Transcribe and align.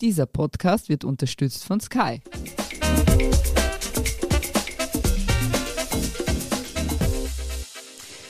Dieser 0.00 0.26
Podcast 0.26 0.88
wird 0.88 1.04
unterstützt 1.04 1.64
von 1.64 1.78
Sky. 1.78 2.20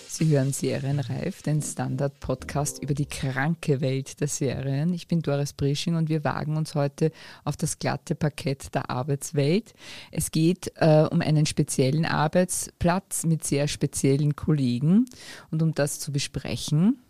Sie 0.08 0.28
hören 0.28 0.52
Serienreif, 0.52 1.40
den 1.42 1.62
Standard-Podcast 1.62 2.82
über 2.82 2.92
die 2.92 3.06
kranke 3.06 3.80
Welt 3.80 4.20
der 4.20 4.28
Serien. 4.28 4.92
Ich 4.92 5.08
bin 5.08 5.22
Doris 5.22 5.54
Brisching 5.54 5.96
und 5.96 6.10
wir 6.10 6.22
wagen 6.22 6.58
uns 6.58 6.74
heute 6.74 7.10
auf 7.44 7.56
das 7.56 7.78
glatte 7.78 8.14
Parkett 8.14 8.74
der 8.74 8.90
Arbeitswelt. 8.90 9.72
Es 10.12 10.30
geht 10.30 10.70
äh, 10.76 11.06
um 11.10 11.22
einen 11.22 11.46
speziellen 11.46 12.04
Arbeitsplatz 12.04 13.24
mit 13.24 13.42
sehr 13.42 13.68
speziellen 13.68 14.36
Kollegen. 14.36 15.06
Und 15.50 15.62
um 15.62 15.72
das 15.74 15.98
zu 15.98 16.12
besprechen, 16.12 17.00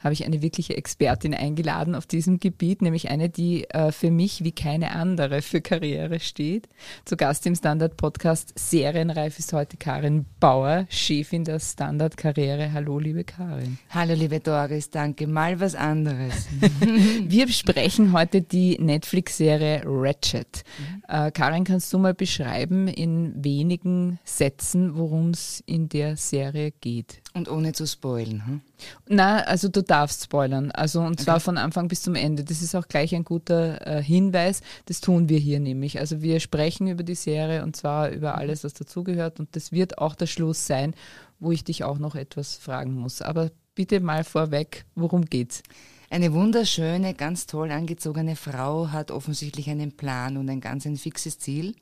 habe 0.00 0.14
ich 0.14 0.24
eine 0.24 0.42
wirkliche 0.42 0.76
Expertin 0.76 1.34
eingeladen 1.34 1.94
auf 1.94 2.06
diesem 2.06 2.38
Gebiet, 2.40 2.82
nämlich 2.82 3.10
eine, 3.10 3.28
die 3.28 3.68
äh, 3.70 3.92
für 3.92 4.10
mich 4.10 4.44
wie 4.44 4.52
keine 4.52 4.92
andere 4.92 5.42
für 5.42 5.60
Karriere 5.60 6.20
steht. 6.20 6.68
Zu 7.04 7.16
Gast 7.16 7.46
im 7.46 7.54
Standard-Podcast 7.54 8.52
Serienreif 8.56 9.38
ist 9.38 9.52
heute 9.52 9.76
Karin 9.76 10.26
Bauer, 10.40 10.86
Chefin 10.88 11.44
der 11.44 11.60
Standard-Karriere. 11.60 12.72
Hallo, 12.72 12.98
liebe 12.98 13.24
Karin. 13.24 13.78
Hallo, 13.90 14.14
liebe 14.14 14.40
Doris, 14.40 14.90
danke. 14.90 15.26
Mal 15.26 15.60
was 15.60 15.74
anderes. 15.74 16.48
Wir 17.24 17.46
besprechen 17.46 18.12
heute 18.12 18.42
die 18.42 18.78
Netflix-Serie 18.78 19.82
Ratchet. 19.84 20.64
Mhm. 20.78 21.02
Äh, 21.08 21.30
Karin, 21.30 21.64
kannst 21.64 21.92
du 21.92 21.98
mal 21.98 22.14
beschreiben 22.14 22.88
in 22.88 23.32
wenigen 23.42 24.18
Sätzen, 24.24 24.96
worum 24.96 25.30
es 25.30 25.62
in 25.66 25.88
der 25.88 26.16
Serie 26.16 26.72
geht? 26.72 27.21
Und 27.34 27.50
ohne 27.50 27.72
zu 27.72 27.86
spoilen. 27.86 28.46
Hm? 28.46 28.60
Na, 29.08 29.38
also 29.38 29.68
du 29.68 29.82
darfst 29.82 30.24
spoilern. 30.24 30.70
Also 30.70 31.00
und 31.00 31.18
zwar 31.18 31.36
okay. 31.36 31.44
von 31.44 31.58
Anfang 31.58 31.88
bis 31.88 32.02
zum 32.02 32.14
Ende. 32.14 32.44
Das 32.44 32.60
ist 32.60 32.74
auch 32.74 32.88
gleich 32.88 33.14
ein 33.14 33.24
guter 33.24 33.86
äh, 33.86 34.02
Hinweis. 34.02 34.60
Das 34.84 35.00
tun 35.00 35.28
wir 35.30 35.38
hier 35.38 35.58
nämlich. 35.58 35.98
Also 35.98 36.20
wir 36.20 36.40
sprechen 36.40 36.88
über 36.88 37.02
die 37.02 37.14
Serie 37.14 37.62
und 37.62 37.74
zwar 37.74 38.10
über 38.10 38.36
alles, 38.36 38.64
was 38.64 38.74
dazugehört. 38.74 39.40
Und 39.40 39.56
das 39.56 39.72
wird 39.72 39.98
auch 39.98 40.14
der 40.14 40.26
Schluss 40.26 40.66
sein, 40.66 40.94
wo 41.40 41.52
ich 41.52 41.64
dich 41.64 41.84
auch 41.84 41.98
noch 41.98 42.16
etwas 42.16 42.56
fragen 42.56 42.94
muss. 42.94 43.22
Aber 43.22 43.50
bitte 43.74 44.00
mal 44.00 44.24
vorweg, 44.24 44.84
worum 44.94 45.24
geht's? 45.24 45.62
Eine 46.12 46.34
wunderschöne, 46.34 47.14
ganz 47.14 47.46
toll 47.46 47.70
angezogene 47.70 48.36
Frau 48.36 48.88
hat 48.88 49.10
offensichtlich 49.10 49.70
einen 49.70 49.92
Plan 49.92 50.36
und 50.36 50.50
ein 50.50 50.60
ganz 50.60 50.84
ein 50.84 50.98
fixes 50.98 51.38
Ziel. 51.38 51.74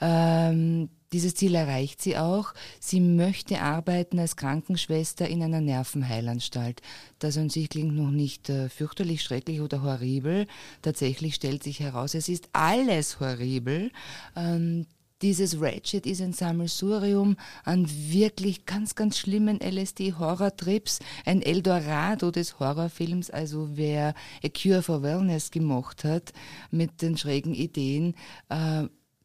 Ähm, 0.00 0.88
dieses 1.12 1.34
Ziel 1.34 1.54
erreicht 1.54 2.00
sie 2.00 2.16
auch. 2.16 2.54
Sie 2.80 3.02
möchte 3.02 3.60
arbeiten 3.60 4.18
als 4.20 4.36
Krankenschwester 4.36 5.28
in 5.28 5.42
einer 5.42 5.60
Nervenheilanstalt. 5.60 6.80
Das 7.18 7.36
an 7.36 7.50
sich 7.50 7.68
klingt 7.68 7.94
noch 7.94 8.10
nicht 8.10 8.48
äh, 8.48 8.70
fürchterlich 8.70 9.22
schrecklich 9.22 9.60
oder 9.60 9.82
horribel. 9.82 10.46
Tatsächlich 10.80 11.34
stellt 11.34 11.62
sich 11.62 11.80
heraus, 11.80 12.14
es 12.14 12.30
ist 12.30 12.48
alles 12.54 13.20
horribel. 13.20 13.90
Ähm, 14.34 14.86
dieses 15.22 15.60
Ratchet 15.60 16.06
ist 16.06 16.20
ein 16.20 16.32
Sammelsurium 16.32 17.36
an 17.64 17.88
wirklich 17.88 18.66
ganz, 18.66 18.94
ganz 18.94 19.18
schlimmen 19.18 19.60
LSD-Horror-Trips, 19.60 21.00
ein 21.24 21.42
Eldorado 21.42 22.30
des 22.30 22.60
Horrorfilms. 22.60 23.30
Also 23.30 23.70
wer 23.74 24.14
A 24.44 24.48
Cure 24.48 24.82
for 24.82 25.02
Wellness 25.02 25.50
gemacht 25.50 26.04
hat 26.04 26.32
mit 26.70 27.02
den 27.02 27.16
schrägen 27.16 27.54
Ideen, 27.54 28.14
äh, 28.48 28.84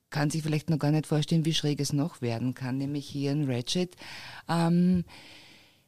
kann 0.10 0.30
sich 0.30 0.44
vielleicht 0.44 0.70
noch 0.70 0.80
gar 0.80 0.92
nicht 0.92 1.08
vorstellen, 1.08 1.46
wie 1.46 1.54
schräg 1.54 1.80
es 1.80 1.92
noch 1.92 2.22
werden 2.22 2.54
kann, 2.54 2.78
nämlich 2.78 3.08
hier 3.08 3.32
in 3.32 3.50
Ratchet. 3.50 3.96
Ähm, 4.48 5.06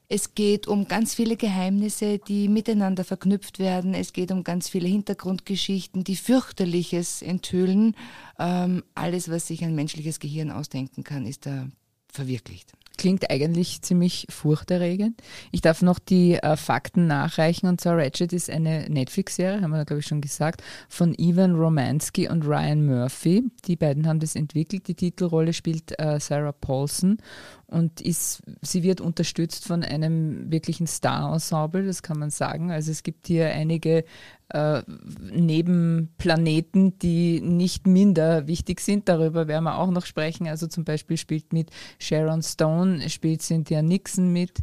es 0.08 0.36
geht 0.36 0.68
um 0.68 0.88
ganz 0.88 1.16
viele 1.16 1.36
Geheimnisse, 1.36 2.20
die 2.20 2.48
miteinander 2.48 3.04
verknüpft 3.04 3.60
werden. 3.60 3.94
Es 3.94 4.14
geht 4.14 4.32
um 4.32 4.44
ganz 4.44 4.70
viele 4.70 4.88
Hintergrundgeschichten, 4.88 6.04
die 6.04 6.16
fürchterliches 6.16 7.22
enthüllen. 7.22 7.96
Ähm, 8.38 8.84
alles, 8.94 9.30
was 9.30 9.48
sich 9.48 9.64
ein 9.64 9.76
menschliches 9.76 10.20
Gehirn 10.20 10.52
ausdenken 10.52 11.04
kann, 11.04 11.26
ist 11.26 11.46
da 11.46 11.68
verwirklicht. 12.12 12.72
Klingt 12.98 13.30
eigentlich 13.30 13.82
ziemlich 13.82 14.26
furchterregend. 14.30 15.22
Ich 15.52 15.60
darf 15.60 15.82
noch 15.82 16.00
die 16.00 16.36
äh, 16.36 16.56
Fakten 16.56 17.08
nachreichen. 17.08 17.68
Und 17.68 17.82
zwar 17.82 17.98
Ratchet 17.98 18.32
ist 18.32 18.50
eine 18.50 18.90
Netflix-Serie, 18.90 19.62
haben 19.62 19.72
wir 19.72 19.84
glaube 19.84 20.00
ich 20.00 20.08
schon 20.08 20.22
gesagt, 20.22 20.64
von 20.88 21.14
Ivan 21.18 21.56
Romansky 21.56 22.30
und 22.30 22.46
Ryan 22.46 22.86
Murphy. 22.86 23.44
Die 23.66 23.76
beiden 23.76 24.08
haben 24.08 24.22
das 24.22 24.36
entwickelt. 24.36 24.88
Die 24.88 24.96
Titelrolle 24.96 25.52
spielt 25.52 26.00
äh, 26.00 26.20
Sarah 26.22 26.54
Paulson 26.54 27.18
und 27.68 28.02
ist, 28.02 28.44
sie 28.62 28.84
wird 28.84 29.02
unterstützt 29.02 29.66
von 29.66 29.84
einem 29.84 30.52
wirklichen 30.52 30.88
Star-Ensemble, 30.88 31.86
das 31.86 32.04
kann 32.04 32.20
man 32.20 32.30
sagen. 32.30 32.72
Also 32.72 32.92
es 32.92 33.04
gibt 33.04 33.28
hier 33.28 33.50
einige 33.50 34.06
äh, 34.50 34.84
Nebenplaneten, 35.20 37.00
die 37.00 37.42
nicht 37.42 37.88
minder 37.88 38.48
wichtig 38.48 38.82
sind. 38.82 39.10
Darüber 39.10 39.48
werden 39.48 39.64
wir 39.64 39.78
auch 39.78 39.90
noch 39.90 40.06
sprechen. 40.06 40.48
Also 40.48 40.68
zum 40.68 40.84
Beispiel 40.84 41.18
spielt 41.18 41.54
mit 41.54 41.72
Sharon 42.00 42.44
Stone, 42.44 43.10
spielt 43.10 43.42
Cynthia 43.42 43.82
Nixon 43.82 44.32
mit, 44.32 44.60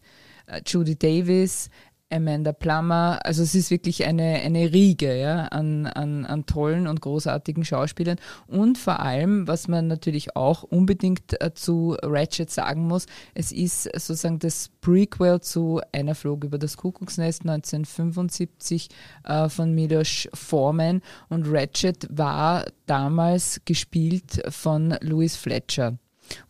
äh, 0.46 0.62
Judy 0.64 0.96
Davis, 0.96 1.70
Amanda 2.12 2.52
Plummer. 2.52 3.20
Also 3.24 3.42
es 3.42 3.54
ist 3.54 3.70
wirklich 3.70 4.04
eine, 4.04 4.40
eine 4.44 4.72
Riege 4.72 5.16
ja, 5.18 5.46
an, 5.46 5.86
an, 5.86 6.24
an 6.26 6.46
tollen 6.46 6.86
und 6.86 7.00
großartigen 7.00 7.64
Schauspielern. 7.64 8.18
Und 8.46 8.78
vor 8.78 9.00
allem, 9.00 9.48
was 9.48 9.68
man 9.68 9.86
natürlich 9.86 10.36
auch 10.36 10.62
unbedingt 10.62 11.40
äh, 11.40 11.54
zu 11.54 11.96
Ratchet 12.02 12.50
sagen 12.50 12.86
muss, 12.86 13.06
es 13.34 13.52
ist 13.52 13.84
sozusagen 13.84 14.38
das 14.38 14.70
Prequel 14.80 15.40
zu 15.40 15.80
Einer 15.92 16.14
flog 16.14 16.44
über 16.44 16.58
das 16.58 16.76
Kuckucksnest 16.76 17.42
1975 17.42 18.88
äh, 19.24 19.48
von 19.48 19.74
Milos 19.74 20.28
Forman. 20.34 21.00
Und 21.28 21.46
Ratchet 21.48 22.06
war 22.10 22.66
damals 22.86 23.60
gespielt 23.64 24.42
von 24.50 24.96
Louis 25.00 25.36
Fletcher. 25.36 25.98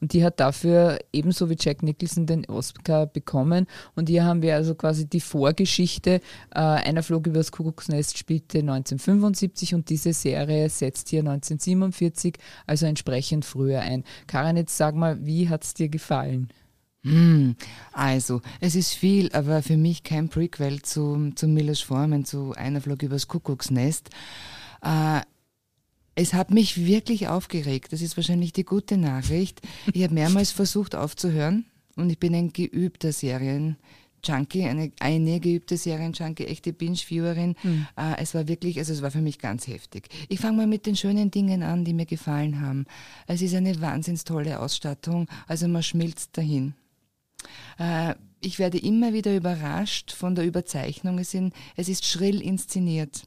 Und 0.00 0.12
die 0.12 0.25
hat 0.25 0.41
dafür 0.41 0.98
ebenso 1.12 1.50
wie 1.50 1.56
Jack 1.59 1.82
Nicholson 1.82 2.26
den 2.26 2.44
Oscar 2.47 3.06
bekommen. 3.06 3.66
Und 3.94 4.09
hier 4.09 4.25
haben 4.25 4.43
wir 4.43 4.54
also 4.54 4.75
quasi 4.75 5.06
die 5.06 5.20
Vorgeschichte. 5.20 6.20
Äh, 6.54 6.59
Einer 6.60 7.03
flog 7.03 7.26
übers 7.26 7.53
Kuckucksnest 7.53 8.19
spielte 8.19 8.59
1975 8.59 9.75
und 9.75 9.91
diese 9.91 10.12
Serie 10.12 10.69
setzt 10.69 11.09
hier 11.09 11.20
1947, 11.20 12.37
also 12.66 12.87
entsprechend 12.87 13.44
früher 13.44 13.81
ein. 13.81 14.04
Karin, 14.26 14.56
jetzt 14.56 14.76
sag 14.76 14.94
mal, 14.94 15.25
wie 15.25 15.48
hat 15.48 15.65
es 15.65 15.75
dir 15.75 15.88
gefallen? 15.88 16.49
Hm, 17.04 17.56
also, 17.93 18.43
es 18.60 18.76
ist 18.76 18.94
viel, 18.94 19.32
aber 19.32 19.62
für 19.62 19.76
mich 19.76 20.04
kein 20.04 20.28
Prequel 20.28 20.82
zu, 20.82 21.32
zu 21.34 21.49
Milos 21.49 21.81
Formen, 21.81 22.25
zu 22.25 22.53
Einer 22.53 22.81
flog 22.81 23.03
übers 23.03 23.26
Kuckucksnest. 23.26 24.10
Äh, 24.82 25.22
es 26.15 26.34
hat 26.34 26.50
mich 26.50 26.84
wirklich 26.84 27.28
aufgeregt. 27.28 27.93
Das 27.93 28.03
ist 28.03 28.17
wahrscheinlich 28.17 28.53
die 28.53 28.65
gute 28.65 28.97
Nachricht. 28.97 29.61
Ich 29.93 30.03
habe 30.03 30.15
mehrmals 30.15 30.50
versucht 30.50 30.95
aufzuhören 30.95 31.65
und 31.97 32.11
ich 32.11 32.19
bin 32.19 32.34
ein 32.34 32.53
geübter 32.53 33.12
Serien-Junkie, 33.12 34.65
eine, 34.65 34.93
eine 35.00 35.41
geübte 35.41 35.77
Serien-Junkie, 35.77 36.47
echte 36.47 36.73
Binge-Viewerin. 36.73 37.56
Mhm. 37.62 37.87
Äh, 37.97 38.17
es 38.19 38.34
war 38.34 38.47
wirklich, 38.47 38.78
also 38.78 38.93
es 38.93 39.03
war 39.03 39.11
für 39.11 39.23
mich 39.23 39.39
ganz 39.39 39.67
heftig. 39.67 40.09
Ich 40.28 40.41
fange 40.41 40.59
mal 40.59 40.67
mit 40.67 40.87
den 40.87 40.97
schönen 40.97 41.31
Dingen 41.31 41.62
an, 41.62 41.84
die 41.84 41.95
mir 41.95 42.06
gefallen 42.06 42.61
haben. 42.61 42.84
Es 43.27 43.41
ist 43.41 43.55
eine 43.55 43.81
wahnsinns 43.81 44.25
tolle 44.25 44.61
Ausstattung, 44.61 45.29
also 45.47 45.67
man 45.67 45.83
schmilzt 45.83 46.37
dahin. 46.37 46.75
Äh, 47.79 48.15
ich 48.44 48.59
werde 48.59 48.79
immer 48.79 49.12
wieder 49.12 49.34
überrascht 49.34 50.12
von 50.12 50.34
der 50.34 50.44
Überzeichnung. 50.44 51.19
Es, 51.19 51.31
sind, 51.31 51.55
es 51.77 51.89
ist 51.89 52.05
schrill 52.05 52.43
inszeniert. 52.43 53.23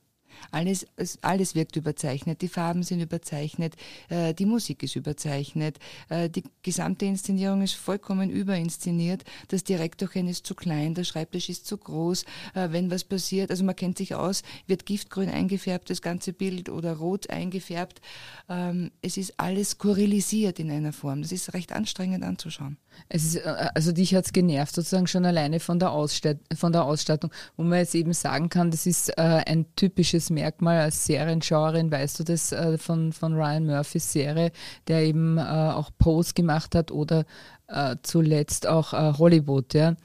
Alles, 0.51 0.88
alles 1.22 1.56
wirkt 1.56 1.75
überzeichnet, 1.75 2.41
die 2.41 2.47
Farben 2.47 2.83
sind 2.83 3.01
überzeichnet, 3.01 3.75
äh, 4.09 4.33
die 4.33 4.45
Musik 4.45 4.83
ist 4.83 4.95
überzeichnet, 4.95 5.78
äh, 6.09 6.29
die 6.29 6.44
gesamte 6.63 7.06
Inszenierung 7.06 7.61
ist 7.61 7.73
vollkommen 7.73 8.29
überinszeniert, 8.29 9.23
das 9.50 9.63
Direktorchen 9.63 10.28
ist 10.28 10.45
zu 10.45 10.55
klein, 10.55 10.94
der 10.94 11.03
Schreibtisch 11.03 11.50
ist 11.50 11.66
zu 11.66 11.78
groß, 11.78 12.23
äh, 12.53 12.69
wenn 12.72 12.91
was 12.91 13.03
passiert, 13.03 13.51
also 13.51 13.63
man 13.63 13.75
kennt 13.75 13.97
sich 13.97 14.16
aus, 14.16 14.44
wird 14.67 14.85
giftgrün 14.85 15.29
eingefärbt, 15.29 15.89
das 15.89 16.01
ganze 16.01 16.34
Bild 16.34 16.69
oder 16.69 16.94
rot 16.94 17.29
eingefärbt. 17.29 18.02
Ähm, 18.49 18.91
es 19.02 19.17
ist 19.17 19.34
alles 19.37 19.72
skurrilisiert 19.72 20.59
in 20.59 20.72
einer 20.72 20.93
Form, 20.93 21.22
das 21.22 21.31
ist 21.31 21.53
recht 21.53 21.72
anstrengend 21.72 22.23
anzuschauen. 22.23 22.78
Ist, 23.09 23.46
also 23.46 23.91
dich 23.91 24.16
hat 24.16 24.25
es 24.25 24.31
genervt, 24.31 24.73
sozusagen 24.73 25.08
schon 25.08 25.25
alleine 25.25 25.59
von 25.59 25.79
der, 25.79 25.91
von 26.55 26.72
der 26.72 26.84
Ausstattung, 26.85 27.29
wo 27.58 27.64
man 27.64 27.79
jetzt 27.79 27.93
eben 27.93 28.14
sagen 28.14 28.47
kann, 28.47 28.72
das 28.72 28.85
ist 28.85 29.17
ein 29.17 29.66
typisches 29.75 30.29
Merkmal 30.35 30.79
als 30.79 31.05
Serienschauerin, 31.05 31.91
weißt 31.91 32.20
du 32.20 32.23
das 32.23 32.52
äh, 32.52 32.78
von, 32.78 33.11
von 33.11 33.34
Ryan 33.34 33.66
Murphys 33.66 34.11
Serie, 34.11 34.52
der 34.87 35.02
eben 35.02 35.37
äh, 35.37 35.41
auch 35.41 35.90
Pose 35.97 36.34
gemacht 36.34 36.76
hat 36.76 36.91
oder 36.91 37.26
äh, 37.67 37.96
zuletzt 38.03 38.67
auch 38.67 38.94
äh, 38.94 39.14
Hollywood. 39.17 39.73
Ja. 39.73 39.96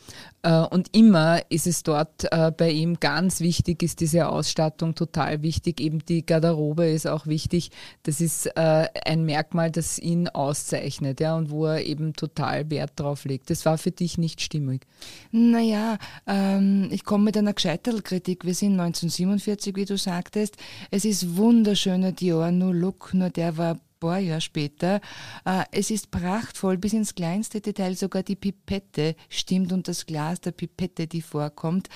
Äh, 0.43 0.61
und 0.67 0.89
immer 0.97 1.41
ist 1.51 1.67
es 1.67 1.83
dort 1.83 2.31
äh, 2.33 2.51
bei 2.51 2.71
ihm 2.71 2.99
ganz 3.01 3.41
wichtig, 3.41 3.83
ist 3.83 4.01
diese 4.01 4.29
Ausstattung 4.29 4.95
total 4.95 5.43
wichtig. 5.43 5.81
Eben 5.81 5.99
die 6.01 6.25
Garderobe 6.25 6.87
ist 6.87 7.07
auch 7.07 7.27
wichtig. 7.27 7.71
Das 8.03 8.21
ist 8.21 8.47
äh, 8.47 8.87
ein 9.05 9.25
Merkmal, 9.25 9.71
das 9.71 9.99
ihn 9.99 10.29
auszeichnet 10.29 11.21
ja, 11.21 11.37
und 11.37 11.51
wo 11.51 11.67
er 11.67 11.85
eben 11.85 12.15
total 12.15 12.71
Wert 12.71 12.93
drauf 12.97 13.25
legt. 13.25 13.51
Das 13.51 13.67
war 13.67 13.79
für 13.79 13.91
dich 13.91 14.17
nicht 14.17 14.41
stimmig. 14.41 14.87
Naja, 15.31 15.99
ähm, 16.27 16.89
ich 16.91 17.05
komme 17.05 17.25
mit 17.25 17.37
einer 17.37 17.53
Gescheiterl-Kritik. 17.53 18.45
Wir 18.45 18.55
sind 18.55 18.73
1947, 18.81 19.77
wie 19.77 19.85
du 19.85 19.99
sagtest. 19.99 20.56
Es 20.91 21.05
ist 21.05 21.37
wunderschöner 21.37 22.13
Dior, 22.13 22.51
nur 22.51 22.75
Look, 22.75 23.13
nur 23.13 23.31
der 23.31 23.56
war 23.59 23.79
paar 24.00 24.19
Jahre 24.19 24.41
später. 24.41 25.00
Äh, 25.44 25.64
es 25.70 25.91
ist 25.91 26.11
prachtvoll, 26.11 26.79
bis 26.79 26.94
ins 26.94 27.14
kleinste 27.14 27.61
Detail, 27.61 27.94
sogar 27.94 28.23
die 28.23 28.35
Pipette 28.35 29.14
stimmt 29.29 29.73
und 29.73 29.87
das 29.87 30.06
Glas 30.06 30.41
der 30.41 30.52
Pipette, 30.52 31.06
die 31.06 31.23
vorkommt. 31.23 31.88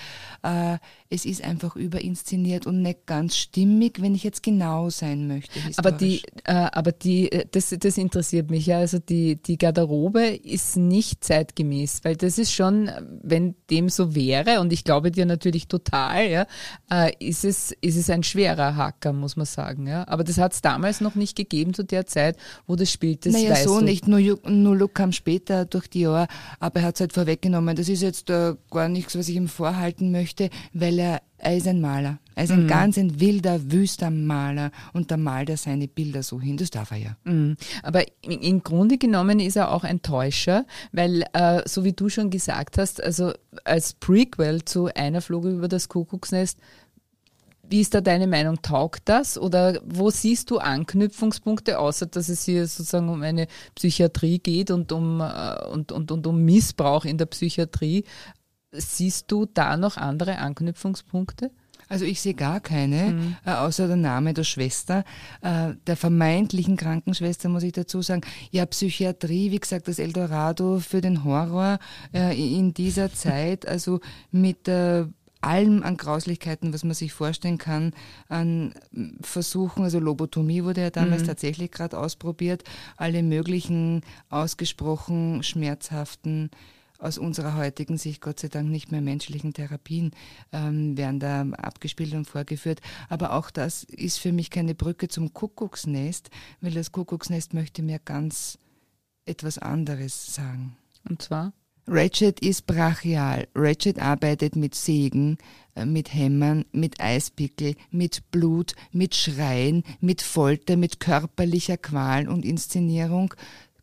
Äh, 0.43 0.79
es 1.09 1.25
ist 1.25 1.43
einfach 1.43 1.75
überinszeniert 1.75 2.67
und 2.67 2.83
nicht 2.83 3.07
ganz 3.07 3.37
stimmig, 3.37 4.01
wenn 4.01 4.15
ich 4.15 4.23
jetzt 4.23 4.43
genau 4.43 4.91
sein 4.91 5.27
möchte. 5.27 5.59
Aber 5.77 5.91
die, 5.91 6.23
äh, 6.45 6.53
aber 6.53 6.93
die, 6.93 7.31
das, 7.51 7.75
das 7.79 7.99
interessiert 7.99 8.51
mich 8.51 8.67
ja. 8.67 8.79
Also 8.79 8.99
die, 8.99 9.37
die 9.37 9.57
Garderobe 9.57 10.27
ist 10.27 10.77
nicht 10.77 11.25
zeitgemäß, 11.25 12.01
weil 12.05 12.17
das 12.17 12.39
ist 12.39 12.53
schon, 12.53 12.91
wenn 13.23 13.55
dem 13.71 13.89
so 13.89 14.15
wäre, 14.15 14.61
und 14.61 14.73
ich 14.73 14.85
glaube 14.85 15.11
dir 15.11 15.25
natürlich 15.25 15.69
total, 15.69 16.29
ja, 16.29 16.47
ist 17.19 17.45
es, 17.45 17.73
ist 17.81 17.97
es 17.97 18.11
ein 18.11 18.23
schwerer 18.23 18.77
Hacker, 18.77 19.15
muss 19.15 19.37
man 19.37 19.47
sagen. 19.47 19.87
Ja. 19.87 20.07
Aber 20.09 20.25
das 20.25 20.37
hat 20.37 20.53
es 20.53 20.61
damals 20.61 21.01
noch 21.01 21.15
nicht 21.15 21.37
gegeben 21.37 21.73
zu 21.73 21.83
der 21.85 21.94
Zeit, 22.03 22.37
wo 22.67 22.77
das 22.77 22.91
spielt. 22.91 23.27
Das 23.27 23.33
naja, 23.33 23.57
so 23.57 23.79
du. 23.79 23.85
nicht. 23.85 24.09
Nur, 24.09 24.21
nur 24.49 24.93
kam 24.93 25.13
später 25.13 25.65
durch 25.65 25.89
die 25.89 26.01
Jahre, 26.01 26.27
aber 26.61 26.81
er 26.81 26.87
hat 26.87 26.95
es 26.97 27.01
halt 27.01 27.13
vorweggenommen. 27.13 27.77
Das 27.77 27.89
ist 27.89 28.03
jetzt 28.03 28.31
äh, 28.31 28.55
gar 28.71 28.89
nichts, 28.89 29.17
was 29.17 29.29
ich 29.29 29.37
ihm 29.37 29.49
vorhalten 29.49 30.11
möchte, 30.11 30.51
weil 30.73 30.99
er, 30.99 31.23
er 31.39 31.57
ist 31.57 31.69
ein 31.69 31.81
Maler. 31.81 32.19
Er 32.35 32.45
ist 32.45 32.51
ein 32.51 32.65
mhm. 32.65 32.69
ganz 32.69 32.99
ein 32.99 33.21
wilder, 33.21 33.71
wüster 33.71 34.11
Maler 34.11 34.73
und 34.93 35.11
da 35.11 35.17
malt 35.17 35.51
er 35.51 35.57
seine 35.57 35.87
Bilder 35.87 36.23
so 36.23 36.41
hin. 36.41 36.57
Das 36.57 36.71
darf 36.71 36.91
er 36.91 36.97
ja. 36.97 37.17
Mhm. 37.25 37.57
Aber 37.83 38.03
im 38.23 38.63
Grunde 38.63 38.99
genommen 38.99 39.39
ist 39.39 39.57
er 39.57 39.73
auch 39.73 39.85
ein 39.85 40.03
Täuscher, 40.03 40.67
weil, 40.93 41.25
äh, 41.33 41.63
so 41.67 41.85
wie 41.85 41.93
du 41.93 42.09
schon 42.09 42.31
gesagt 42.31 42.79
hast, 42.79 43.03
also 43.03 43.33
als 43.65 43.95
Prequel 43.95 44.65
zu 44.65 44.89
Einer 44.95 45.21
flog 45.21 45.45
über 45.45 45.69
das 45.69 45.89
Kuckucksnest 45.89 46.59
wie 47.69 47.81
ist 47.81 47.95
da 47.95 48.01
deine 48.01 48.27
Meinung? 48.27 48.61
Taugt 48.63 49.03
das? 49.09 49.39
Oder 49.39 49.81
wo 49.85 50.11
siehst 50.11 50.51
du 50.51 50.59
Anknüpfungspunkte, 50.59 51.79
außer 51.79 52.07
dass 52.07 52.29
es 52.29 52.45
hier 52.45 52.67
sozusagen 52.67 53.09
um 53.09 53.23
eine 53.23 53.47
Psychiatrie 53.75 54.39
geht 54.39 54.71
und 54.71 54.93
um, 54.93 55.21
äh, 55.21 55.65
und, 55.67 55.93
und, 55.93 56.11
und 56.11 56.27
um 56.27 56.45
Missbrauch 56.45 57.05
in 57.05 57.19
der 57.19 57.27
Psychiatrie? 57.27 58.05
Siehst 58.73 59.31
du 59.31 59.47
da 59.47 59.77
noch 59.77 59.97
andere 59.97 60.39
Anknüpfungspunkte? 60.39 61.51
Also 61.89 62.05
ich 62.05 62.21
sehe 62.21 62.35
gar 62.35 62.61
keine, 62.61 63.13
mhm. 63.13 63.37
äh, 63.45 63.53
außer 63.53 63.87
der 63.87 63.97
Name 63.97 64.35
der 64.35 64.45
Schwester, 64.45 65.05
äh, 65.43 65.75
der 65.87 65.97
vermeintlichen 65.97 66.77
Krankenschwester, 66.77 67.49
muss 67.49 67.63
ich 67.63 67.73
dazu 67.73 68.03
sagen. 68.03 68.23
Ja, 68.51 68.67
Psychiatrie, 68.67 69.51
wie 69.51 69.61
gesagt, 69.61 69.89
das 69.89 69.99
Eldorado 69.99 70.81
für 70.81 71.01
den 71.01 71.25
Horror 71.25 71.79
äh, 72.13 72.37
in 72.37 72.75
dieser 72.75 73.13
Zeit, 73.13 73.69
also 73.69 74.01
mit 74.31 74.67
der 74.67 75.09
allem 75.47 75.83
an 75.83 75.97
Grauslichkeiten, 75.97 76.73
was 76.73 76.85
man 76.85 76.95
sich 76.95 77.13
vorstellen 77.13 77.59
kann, 77.59 77.93
an 78.29 78.75
Versuchen, 79.21 79.85
also 79.85 79.99
Lobotomie 79.99 80.65
wurde 80.65 80.83
ja 80.83 80.91
damals 80.91 81.23
mhm. 81.23 81.27
tatsächlich 81.27 81.71
gerade 81.71 81.99
ausprobiert, 81.99 82.65
alle 82.97 83.23
möglichen 83.23 84.03
ausgesprochen 84.31 85.43
schmerzhaften 85.43 86.51
aus 86.99 87.19
unserer 87.19 87.57
heutigen 87.57 87.99
Sicht 87.99 88.23
Gott 88.23 88.41
sei 88.41 88.49
Dank 88.49 88.71
nicht 88.71 88.91
mehr 88.91 89.03
menschlichen 89.03 89.53
Therapien 89.53 90.13
ähm, 90.53 90.97
werden 90.97 91.21
da 91.21 91.43
abgespielt 91.59 92.15
und 92.15 92.27
vorgeführt. 92.27 92.81
Aber 93.09 93.35
auch 93.35 93.51
das 93.51 93.85
ist 93.85 94.19
für 94.19 94.33
mich 94.33 94.51
keine 94.51 94.75
Brücke 94.75 95.09
zum 95.09 95.35
Kuckucksnest, 95.35 96.31
weil 96.61 96.73
das 96.73 96.93
Kuckucksnest 96.93 97.53
möchte 97.53 97.83
mir 97.83 97.99
ganz 97.99 98.59
etwas 99.27 99.59
anderes 99.59 100.35
sagen. 100.35 100.77
Und 101.09 101.21
zwar? 101.21 101.53
Ratchet 101.87 102.41
ist 102.41 102.67
brachial. 102.67 103.47
Ratchet 103.55 103.99
arbeitet 103.99 104.57
mit 104.57 104.75
Sägen, 104.75 105.39
äh, 105.75 105.85
mit 105.85 106.15
Hämmern, 106.15 106.65
mit 106.73 107.01
Eispickel, 107.01 107.75
mit 107.91 108.31
Blut, 108.31 108.75
mit 108.93 109.15
Schreien, 109.15 109.85
mit 110.01 110.23
Folter, 110.23 110.77
mit 110.77 111.01
körperlicher 111.01 111.77
Qual 111.77 112.29
und 112.29 112.45
Inszenierung. 112.45 113.35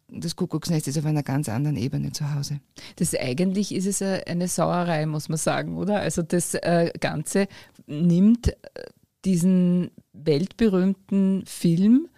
Das 0.07 0.35
Kuckucksnest 0.35 0.87
ist 0.87 0.97
auf 0.97 1.05
einer 1.05 1.23
ganz 1.23 1.47
anderen 1.47 1.77
Ebene 1.77 2.11
zu 2.11 2.33
Hause. 2.33 2.59
Das 2.97 3.15
eigentlich 3.15 3.73
ist 3.73 3.85
es 3.85 4.01
eine 4.01 4.47
Sauerei, 4.47 5.05
muss 5.05 5.29
man 5.29 5.37
sagen, 5.37 5.77
oder? 5.77 5.99
Also 5.99 6.21
das 6.21 6.53
äh, 6.55 6.91
Ganze 6.99 7.47
nimmt 7.87 8.49
äh, 8.49 8.55
diesen 9.23 9.91
weltberühmten 10.11 11.45
Film 11.45 12.09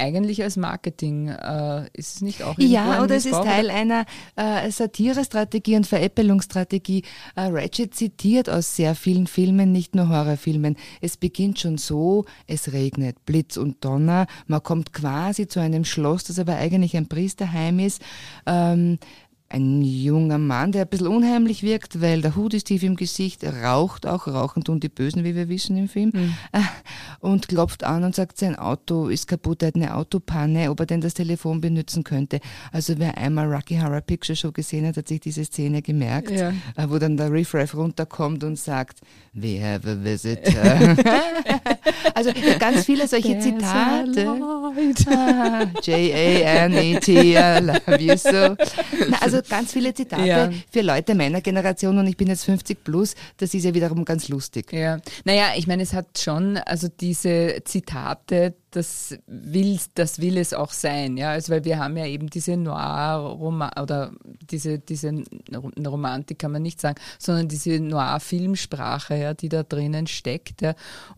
eigentlich 0.00 0.42
als 0.42 0.56
Marketing. 0.56 1.28
Äh, 1.28 1.86
ist 1.92 2.16
es 2.16 2.22
nicht 2.22 2.42
auch 2.42 2.58
Ja, 2.58 3.02
oder 3.02 3.16
es 3.16 3.26
ist 3.26 3.32
Teil 3.32 3.70
einer 3.70 4.04
äh, 4.36 4.70
Satire-Strategie 4.70 5.76
und 5.76 5.86
Veräppelungsstrategie. 5.86 7.04
Äh, 7.36 7.42
Ratchet 7.42 7.94
zitiert 7.94 8.48
aus 8.48 8.76
sehr 8.76 8.94
vielen 8.94 9.26
Filmen, 9.26 9.72
nicht 9.72 9.94
nur 9.94 10.08
Horrorfilmen. 10.08 10.76
Es 11.00 11.16
beginnt 11.16 11.60
schon 11.60 11.78
so, 11.78 12.24
es 12.46 12.72
regnet, 12.72 13.24
Blitz 13.24 13.56
und 13.56 13.84
Donner, 13.84 14.26
man 14.46 14.62
kommt 14.62 14.92
quasi 14.92 15.46
zu 15.46 15.60
einem 15.60 15.84
Schloss, 15.84 16.24
das 16.24 16.38
aber 16.38 16.56
eigentlich 16.56 16.96
ein 16.96 17.08
Priesterheim 17.08 17.78
ist. 17.78 18.02
Ähm, 18.46 18.98
ein 19.50 19.82
junger 19.82 20.38
Mann, 20.38 20.70
der 20.70 20.82
ein 20.82 20.88
bisschen 20.88 21.08
unheimlich 21.08 21.64
wirkt, 21.64 22.00
weil 22.00 22.22
der 22.22 22.36
Hut 22.36 22.54
ist 22.54 22.68
tief 22.68 22.84
im 22.84 22.94
Gesicht, 22.94 23.42
raucht 23.44 24.06
auch, 24.06 24.28
rauchen 24.28 24.62
tun 24.62 24.78
die 24.78 24.88
Bösen, 24.88 25.24
wie 25.24 25.34
wir 25.34 25.48
wissen 25.48 25.76
im 25.76 25.88
Film, 25.88 26.12
mhm. 26.14 26.34
und 27.18 27.48
klopft 27.48 27.82
an 27.82 28.04
und 28.04 28.14
sagt, 28.14 28.38
sein 28.38 28.54
Auto 28.54 29.08
ist 29.08 29.26
kaputt, 29.26 29.62
er 29.62 29.68
hat 29.68 29.74
eine 29.74 29.96
Autopanne, 29.96 30.70
ob 30.70 30.78
er 30.78 30.86
denn 30.86 31.00
das 31.00 31.14
Telefon 31.14 31.60
benutzen 31.60 32.04
könnte. 32.04 32.38
Also 32.70 32.94
wer 32.98 33.18
einmal 33.18 33.52
Rocky 33.52 33.76
Horror 33.76 34.02
Picture 34.02 34.36
Show 34.36 34.52
gesehen 34.52 34.86
hat, 34.86 34.96
hat 34.96 35.08
sich 35.08 35.18
diese 35.18 35.44
Szene 35.44 35.82
gemerkt, 35.82 36.30
ja. 36.30 36.50
Äh, 36.76 36.88
wo 36.88 36.98
dann 36.98 37.16
der 37.16 37.32
Riff 37.32 37.52
Raff 37.52 37.74
runterkommt 37.74 38.44
und 38.44 38.56
sagt, 38.56 39.00
we 39.32 39.60
have 39.60 39.88
a 39.90 39.96
visitor. 40.00 40.52
also 42.14 42.30
ganz 42.58 42.84
viele 42.84 43.06
solche 43.06 43.38
Zitate. 43.38 44.28
Ah, 45.08 45.64
J-A-N-E-T, 45.82 47.12
I 47.12 47.60
love 47.60 48.00
you 48.00 48.16
so. 48.16 48.56
Na, 49.08 49.18
also 49.20 49.40
ganz 49.48 49.72
viele 49.72 49.92
Zitate 49.94 50.26
ja. 50.26 50.50
für 50.70 50.82
Leute 50.82 51.14
meiner 51.14 51.40
Generation 51.40 51.98
und 51.98 52.06
ich 52.06 52.16
bin 52.16 52.28
jetzt 52.28 52.44
50 52.44 52.84
plus, 52.84 53.14
das 53.36 53.54
ist 53.54 53.64
ja 53.64 53.74
wiederum 53.74 54.04
ganz 54.04 54.28
lustig. 54.28 54.72
Ja, 54.72 54.98
naja, 55.24 55.52
ich 55.56 55.66
meine, 55.66 55.82
es 55.82 55.92
hat 55.92 56.18
schon, 56.18 56.56
also 56.58 56.88
diese 56.88 57.62
Zitate, 57.64 58.54
das 58.70 59.18
will, 59.26 59.78
das 59.94 60.20
will 60.20 60.38
es 60.38 60.54
auch 60.54 60.72
sein, 60.72 61.16
ja, 61.16 61.30
also 61.30 61.52
weil 61.52 61.64
wir 61.64 61.78
haben 61.78 61.96
ja 61.96 62.06
eben 62.06 62.30
diese 62.30 62.56
Noir-Roman 62.56 63.70
oder 63.80 64.12
diese, 64.50 64.78
diese 64.78 65.24
Romantik 65.84 66.38
kann 66.38 66.52
man 66.52 66.62
nicht 66.62 66.80
sagen, 66.80 67.00
sondern 67.18 67.48
diese 67.48 67.80
Noir-Filmsprache, 67.80 69.16
ja, 69.16 69.34
die 69.34 69.48
da 69.48 69.62
drinnen 69.62 70.06
steckt, 70.06 70.62
ja, 70.62 70.74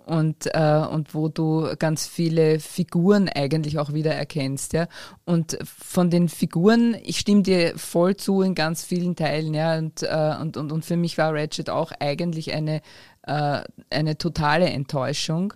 und, 0.07 0.47
äh, 0.55 0.85
und 0.91 1.15
wo 1.15 1.29
du 1.29 1.69
ganz 1.79 2.07
viele 2.07 2.59
Figuren 2.61 3.29
eigentlich 3.29 3.79
auch 3.79 3.93
wieder 3.93 4.15
erkennst, 4.15 4.73
ja, 4.73 4.89
und 5.25 5.59
von 5.65 6.11
den 6.11 6.29
Figuren, 6.29 6.97
ich 7.03 7.19
stimme 7.19 7.43
dir 7.43 7.75
voll 7.77 8.17
zu 8.17 8.43
in 8.43 8.55
ganz 8.55 8.85
vielen 8.85 9.15
Teilen, 9.17 9.55
ja, 9.55 9.77
und, 9.77 10.03
äh, 10.03 10.37
und, 10.41 10.57
und, 10.57 10.73
und 10.73 10.85
für 10.85 10.97
mich 10.97 11.19
war 11.19 11.35
Ratchet 11.35 11.69
auch 11.69 11.93
eigentlich 12.01 12.53
eine, 12.55 12.81
äh, 13.23 13.61
eine 13.91 14.17
totale 14.19 14.71
Enttäuschung 14.71 15.55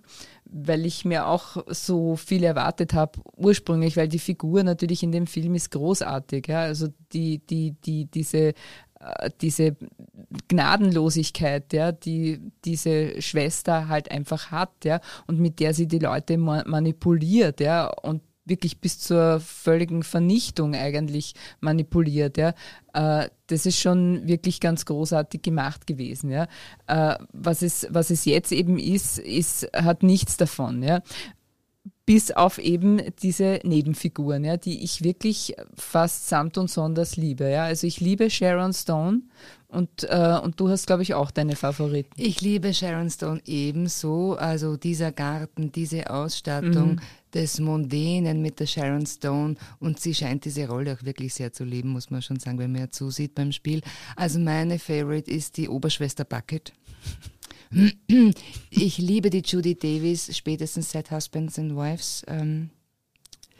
weil 0.50 0.86
ich 0.86 1.04
mir 1.04 1.26
auch 1.26 1.56
so 1.68 2.16
viel 2.16 2.44
erwartet 2.44 2.94
habe 2.94 3.20
ursprünglich, 3.36 3.96
weil 3.96 4.08
die 4.08 4.18
Figur 4.18 4.62
natürlich 4.62 5.02
in 5.02 5.12
dem 5.12 5.26
Film 5.26 5.54
ist 5.54 5.70
großartig. 5.70 6.48
Ja? 6.48 6.60
Also 6.60 6.88
die, 7.12 7.38
die, 7.38 7.72
die, 7.72 8.06
diese, 8.06 8.54
äh, 9.00 9.30
diese 9.40 9.76
Gnadenlosigkeit, 10.48 11.72
ja, 11.72 11.92
die 11.92 12.40
diese 12.64 13.20
Schwester 13.20 13.88
halt 13.88 14.10
einfach 14.10 14.50
hat, 14.50 14.84
ja, 14.84 15.00
und 15.26 15.40
mit 15.40 15.60
der 15.60 15.74
sie 15.74 15.86
die 15.86 15.98
Leute 15.98 16.38
manipuliert, 16.38 17.60
ja, 17.60 17.88
und 18.02 18.22
wirklich 18.46 18.80
bis 18.80 18.98
zur 18.98 19.40
völligen 19.40 20.02
Vernichtung 20.02 20.74
eigentlich 20.74 21.34
manipuliert. 21.60 22.38
Ja. 22.38 22.54
Äh, 22.94 23.28
das 23.48 23.66
ist 23.66 23.78
schon 23.78 24.26
wirklich 24.26 24.60
ganz 24.60 24.86
großartig 24.86 25.42
gemacht 25.42 25.86
gewesen. 25.86 26.30
Ja. 26.30 26.46
Äh, 26.86 27.16
was, 27.32 27.62
es, 27.62 27.86
was 27.90 28.10
es 28.10 28.24
jetzt 28.24 28.52
eben 28.52 28.78
ist, 28.78 29.18
ist, 29.18 29.68
hat 29.74 30.02
nichts 30.02 30.36
davon. 30.36 30.82
Ja. 30.82 31.02
Bis 32.06 32.30
auf 32.30 32.58
eben 32.58 33.02
diese 33.20 33.58
Nebenfiguren, 33.64 34.44
ja, 34.44 34.56
die 34.56 34.84
ich 34.84 35.02
wirklich 35.02 35.54
fast 35.74 36.28
samt 36.28 36.56
und 36.56 36.70
sonders 36.70 37.16
liebe. 37.16 37.50
Ja. 37.50 37.64
Also 37.64 37.88
ich 37.88 38.00
liebe 38.00 38.30
Sharon 38.30 38.72
Stone 38.72 39.22
und, 39.68 40.04
äh, 40.04 40.38
und 40.40 40.60
du 40.60 40.68
hast, 40.68 40.86
glaube 40.86 41.02
ich, 41.02 41.14
auch 41.14 41.32
deine 41.32 41.56
Favoriten. 41.56 42.10
Ich 42.16 42.40
liebe 42.40 42.72
Sharon 42.72 43.10
Stone 43.10 43.40
ebenso. 43.44 44.36
Also 44.36 44.76
dieser 44.76 45.10
Garten, 45.10 45.72
diese 45.72 46.08
Ausstattung 46.08 46.94
mhm. 46.94 47.00
des 47.34 47.58
Mondänen 47.58 48.40
mit 48.40 48.60
der 48.60 48.66
Sharon 48.66 49.04
Stone. 49.04 49.56
Und 49.80 49.98
sie 49.98 50.14
scheint 50.14 50.44
diese 50.44 50.68
Rolle 50.68 50.94
auch 50.94 51.04
wirklich 51.04 51.34
sehr 51.34 51.52
zu 51.52 51.64
lieben, 51.64 51.88
muss 51.88 52.10
man 52.10 52.22
schon 52.22 52.38
sagen, 52.38 52.60
wenn 52.60 52.70
man 52.70 52.82
ja 52.82 52.90
zusieht 52.90 53.34
beim 53.34 53.50
Spiel. 53.50 53.82
Also 54.14 54.38
meine 54.38 54.78
Favorite 54.78 55.28
ist 55.28 55.56
die 55.56 55.68
Oberschwester 55.68 56.24
Bucket. 56.24 56.72
Ich 58.70 58.98
liebe 58.98 59.30
die 59.30 59.42
Judy 59.44 59.76
Davis, 59.76 60.36
spätestens 60.36 60.90
seit 60.90 61.10
Husbands 61.10 61.58
and 61.58 61.76
Wives. 61.76 62.24
Ähm, 62.28 62.70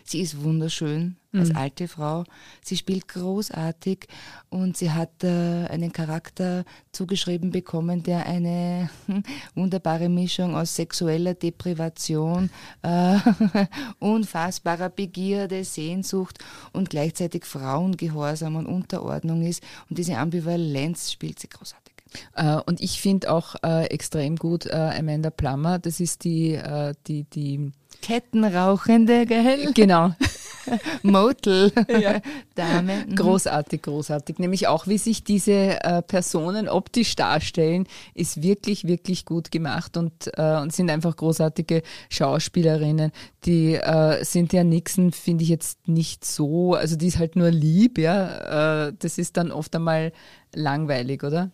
sie 0.05 0.21
ist 0.21 0.43
wunderschön 0.43 1.17
als 1.33 1.51
mhm. 1.51 1.57
alte 1.57 1.89
Frau. 1.89 2.25
Sie 2.63 2.77
spielt 2.77 3.09
großartig 3.09 4.07
und 4.49 4.77
sie 4.77 4.91
hat 4.91 5.23
äh, 5.23 5.67
einen 5.67 5.93
Charakter 5.93 6.65
zugeschrieben 6.93 7.51
bekommen, 7.51 8.03
der 8.03 8.27
eine 8.27 8.91
wunderbare 9.55 10.09
Mischung 10.09 10.57
aus 10.57 10.77
sexueller 10.77 11.35
Deprivation, 11.35 12.51
äh, 12.83 13.19
unfassbarer 13.99 14.89
Begierde, 14.89 15.65
Sehnsucht 15.65 16.39
und 16.73 16.91
gleichzeitig 16.91 17.45
Frauengehorsam 17.45 18.57
und 18.57 18.67
Unterordnung 18.67 19.43
ist. 19.43 19.63
Und 19.91 19.99
diese 19.99 20.17
Ambivalenz 20.17 21.13
spielt 21.13 21.39
sie 21.39 21.49
großartig. 21.49 21.86
Uh, 22.39 22.61
und 22.67 22.81
ich 22.81 23.01
finde 23.01 23.33
auch 23.33 23.57
uh, 23.65 23.83
extrem 23.83 24.37
gut 24.37 24.67
uh, 24.67 24.71
Amanda 24.73 25.31
Plummer. 25.31 25.79
Das 25.79 26.01
ist 26.01 26.25
die, 26.25 26.59
die, 27.07 27.25
die 27.25 27.73
Kettenrauchende, 28.03 29.27
gell? 29.27 29.73
Genau. 29.75 30.13
Motel 31.03 31.73
ja. 31.89 32.21
Dame. 32.55 33.05
Mhm. 33.07 33.15
Großartig, 33.15 33.83
großartig. 33.83 34.39
Nämlich 34.39 34.69
auch, 34.69 34.87
wie 34.87 34.99
sich 34.99 35.25
diese 35.25 35.83
äh, 35.83 36.03
Personen 36.03 36.69
optisch 36.69 37.17
darstellen, 37.17 37.87
ist 38.15 38.43
wirklich, 38.43 38.87
wirklich 38.87 39.25
gut 39.25 39.51
gemacht 39.51 39.97
und, 39.97 40.13
äh, 40.37 40.61
und 40.61 40.73
sind 40.73 40.91
einfach 40.91 41.17
großartige 41.17 41.83
Schauspielerinnen. 42.09 43.13
Die 43.45 43.75
äh, 43.75 44.25
Cynthia 44.25 44.65
Nixon 44.65 45.13
finde 45.13 45.45
ich 45.45 45.51
jetzt 45.51 45.89
nicht 45.89 46.25
so, 46.25 46.75
also 46.75 46.97
die 46.97 47.09
ist 47.09 47.19
halt 47.19 47.37
nur 47.37 47.51
lieb, 47.51 47.99
ja. 47.99 48.87
Äh, 48.89 48.93
das 48.99 49.19
ist 49.19 49.37
dann 49.37 49.53
oft 49.53 49.75
einmal 49.75 50.13
langweilig, 50.55 51.23
oder? 51.23 51.51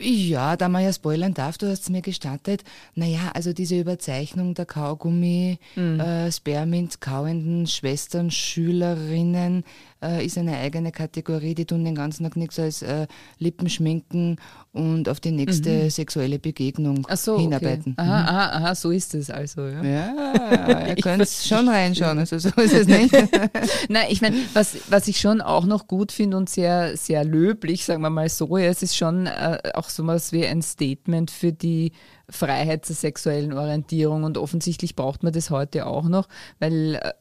Ja, 0.00 0.56
da 0.56 0.68
man 0.68 0.84
ja 0.84 0.92
spoilern 0.92 1.34
darf, 1.34 1.58
du 1.58 1.68
hast 1.68 1.82
es 1.82 1.88
mir 1.90 2.02
gestattet. 2.02 2.62
Naja, 2.94 3.30
also 3.34 3.52
diese 3.52 3.78
Überzeichnung 3.78 4.54
der 4.54 4.66
Kaugummi, 4.66 5.58
mhm. 5.76 6.00
äh, 6.00 6.30
Spermint 6.30 7.00
kauenden 7.00 7.66
Schwestern, 7.66 8.30
Schülerinnen, 8.30 9.64
äh, 10.02 10.24
ist 10.24 10.38
eine 10.38 10.56
eigene 10.56 10.92
Kategorie, 10.92 11.54
die 11.54 11.64
tun 11.64 11.84
den 11.84 11.94
ganzen 11.94 12.24
Tag 12.24 12.36
nichts 12.36 12.58
als 12.58 12.82
äh, 12.82 13.06
Lippen 13.38 13.68
schminken 13.68 14.36
und 14.72 15.08
auf 15.08 15.20
die 15.20 15.30
nächste 15.30 15.84
mhm. 15.84 15.90
sexuelle 15.90 16.38
Begegnung 16.38 17.06
so, 17.14 17.38
hinarbeiten. 17.38 17.94
Okay. 17.98 18.08
Aha, 18.08 18.22
mhm. 18.22 18.28
aha, 18.28 18.50
aha, 18.56 18.74
so 18.74 18.90
ist 18.90 19.14
es 19.14 19.30
also. 19.30 19.66
Ja, 19.66 19.82
ja 19.82 20.86
ihr 20.88 20.96
könnt 20.96 21.28
schon 21.28 21.68
reinschauen, 21.68 22.18
also 22.18 22.38
so 22.38 22.50
ist 22.50 22.72
es 22.72 22.86
nicht. 22.86 23.12
Nein, 23.88 24.06
ich 24.08 24.20
meine, 24.20 24.36
was, 24.54 24.76
was 24.88 25.08
ich 25.08 25.20
schon 25.20 25.40
auch 25.40 25.64
noch 25.64 25.86
gut 25.86 26.12
finde 26.12 26.36
und 26.36 26.48
sehr, 26.48 26.96
sehr 26.96 27.24
löblich, 27.24 27.84
sagen 27.84 28.02
wir 28.02 28.10
mal 28.10 28.28
so, 28.28 28.56
ja, 28.56 28.66
es 28.66 28.82
ist 28.82 28.96
schon 28.96 29.26
äh, 29.26 29.58
auch 29.74 29.88
so 29.88 30.06
was 30.06 30.32
wie 30.32 30.46
ein 30.46 30.62
Statement 30.62 31.30
für 31.30 31.52
die 31.52 31.92
Freiheit 32.30 32.84
zur 32.84 32.94
sexuellen 32.94 33.54
Orientierung 33.54 34.24
und 34.24 34.36
offensichtlich 34.36 34.94
braucht 34.94 35.22
man 35.22 35.32
das 35.32 35.50
heute 35.50 35.86
auch 35.86 36.08
noch, 36.08 36.28
weil 36.58 36.96
äh, 36.96 37.12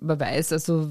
man 0.00 0.20
weiß 0.20 0.52
also 0.52 0.90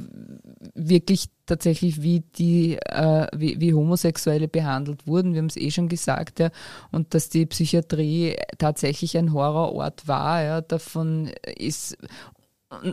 wirklich 0.74 1.21
tatsächlich, 1.46 2.02
wie 2.02 2.22
die, 2.38 2.78
äh, 2.78 3.28
wie, 3.36 3.60
wie 3.60 3.74
Homosexuelle 3.74 4.48
behandelt 4.48 5.06
wurden. 5.06 5.34
Wir 5.34 5.40
haben 5.40 5.48
es 5.48 5.58
eh 5.58 5.72
schon 5.72 5.90
gesagt, 5.90 6.40
ja, 6.40 6.50
und 6.92 7.14
dass 7.14 7.30
die 7.30 7.46
Psychiatrie 7.46 8.38
tatsächlich 8.58 9.18
ein 9.18 9.34
Horrorort 9.34 10.08
war. 10.08 10.42
Ja, 10.44 10.62
davon 10.62 11.32
ist 11.58 11.98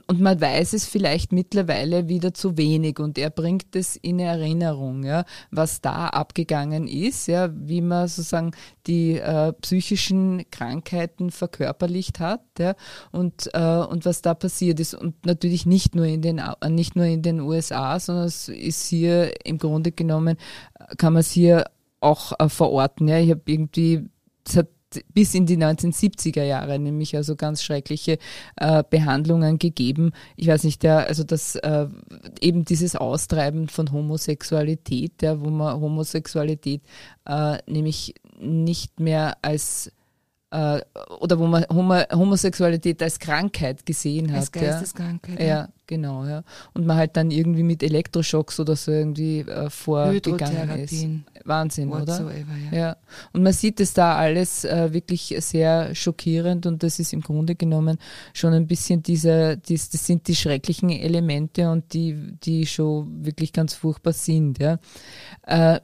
und 0.08 0.20
man 0.20 0.40
weiß 0.40 0.72
es 0.72 0.86
vielleicht 0.86 1.32
mittlerweile 1.32 2.08
wieder 2.08 2.34
zu 2.34 2.56
wenig 2.56 2.98
und 2.98 3.16
er 3.16 3.30
bringt 3.30 3.76
es 3.76 3.94
in 3.94 4.18
Erinnerung, 4.18 5.04
ja, 5.04 5.24
was 5.50 5.80
da 5.80 6.08
abgegangen 6.08 6.88
ist, 6.88 7.28
ja, 7.28 7.48
wie 7.54 7.80
man 7.80 8.08
sozusagen 8.08 8.50
die 8.88 9.18
äh, 9.18 9.52
psychischen 9.52 10.44
Krankheiten 10.50 11.30
verkörperlicht 11.30 12.18
hat, 12.18 12.42
ja, 12.58 12.74
und, 13.12 13.50
äh, 13.54 13.78
und 13.78 14.04
was 14.04 14.20
da 14.20 14.34
passiert 14.34 14.80
ist. 14.80 14.94
Und 14.94 15.24
natürlich 15.24 15.64
nicht 15.64 15.94
nur 15.94 16.06
in 16.06 16.22
den, 16.22 16.42
nicht 16.68 16.96
nur 16.96 17.04
in 17.04 17.22
den 17.22 17.40
USA, 17.40 18.00
sondern 18.00 18.26
es 18.26 18.48
ist 18.48 18.88
hier 18.88 19.32
im 19.46 19.58
Grunde 19.58 19.92
genommen, 19.92 20.36
kann 20.96 21.12
man 21.12 21.20
es 21.20 21.30
hier 21.30 21.64
auch 22.00 22.32
äh, 22.38 22.48
verorten. 22.48 23.06
Ja. 23.08 23.18
Ich 23.18 23.30
habe 23.30 23.42
irgendwie, 23.46 24.08
es 24.44 24.56
hat 24.56 24.68
bis 25.12 25.34
in 25.34 25.46
die 25.46 25.56
1970er 25.56 26.42
Jahre, 26.42 26.78
nämlich 26.78 27.16
also 27.16 27.36
ganz 27.36 27.62
schreckliche 27.62 28.18
äh, 28.56 28.82
Behandlungen 28.88 29.58
gegeben. 29.58 30.12
Ich 30.36 30.48
weiß 30.48 30.64
nicht, 30.64 30.82
der, 30.82 31.06
also 31.08 31.24
das 31.24 31.56
äh, 31.56 31.86
eben 32.40 32.64
dieses 32.64 32.96
Austreiben 32.96 33.68
von 33.68 33.92
Homosexualität, 33.92 35.22
ja, 35.22 35.40
wo 35.40 35.50
man 35.50 35.80
Homosexualität 35.80 36.82
äh, 37.26 37.58
nämlich 37.66 38.14
nicht 38.40 39.00
mehr 39.00 39.36
als 39.42 39.92
äh, 40.50 40.80
oder 41.20 41.38
wo 41.38 41.46
man 41.46 41.64
Homosexualität 41.70 43.02
als 43.02 43.18
Krankheit 43.18 43.84
gesehen 43.84 44.30
hat. 44.30 44.38
Als 44.38 44.52
Geisteskrankheit. 44.52 45.40
Ja. 45.40 45.46
ja, 45.46 45.68
genau, 45.88 46.24
ja. 46.24 46.44
Und 46.74 46.86
man 46.86 46.96
halt 46.96 47.16
dann 47.16 47.32
irgendwie 47.32 47.64
mit 47.64 47.82
Elektroschocks 47.82 48.60
oder 48.60 48.76
so 48.76 48.92
irgendwie 48.92 49.40
äh, 49.40 49.68
vorgegangen 49.68 50.70
ist. 50.78 51.04
Wahnsinn, 51.44 51.90
oder? 51.90 52.30
Ja. 52.70 52.78
ja. 52.78 52.96
Und 53.32 53.42
man 53.42 53.52
sieht 53.52 53.80
es 53.80 53.94
da 53.94 54.16
alles 54.16 54.64
äh, 54.64 54.92
wirklich 54.92 55.34
sehr 55.40 55.92
schockierend 55.96 56.66
und 56.66 56.84
das 56.84 57.00
ist 57.00 57.12
im 57.12 57.22
Grunde 57.22 57.56
genommen 57.56 57.98
schon 58.34 58.52
ein 58.52 58.68
bisschen 58.68 59.02
diese, 59.02 59.56
dies, 59.56 59.90
das 59.90 60.06
sind 60.06 60.28
die 60.28 60.36
schrecklichen 60.36 60.90
Elemente 60.90 61.68
und 61.68 61.92
die, 61.92 62.14
die 62.44 62.66
schon 62.66 63.24
wirklich 63.24 63.52
ganz 63.52 63.74
furchtbar 63.74 64.12
sind. 64.12 64.60
Ja. 64.60 64.78
Äh, 65.46 65.80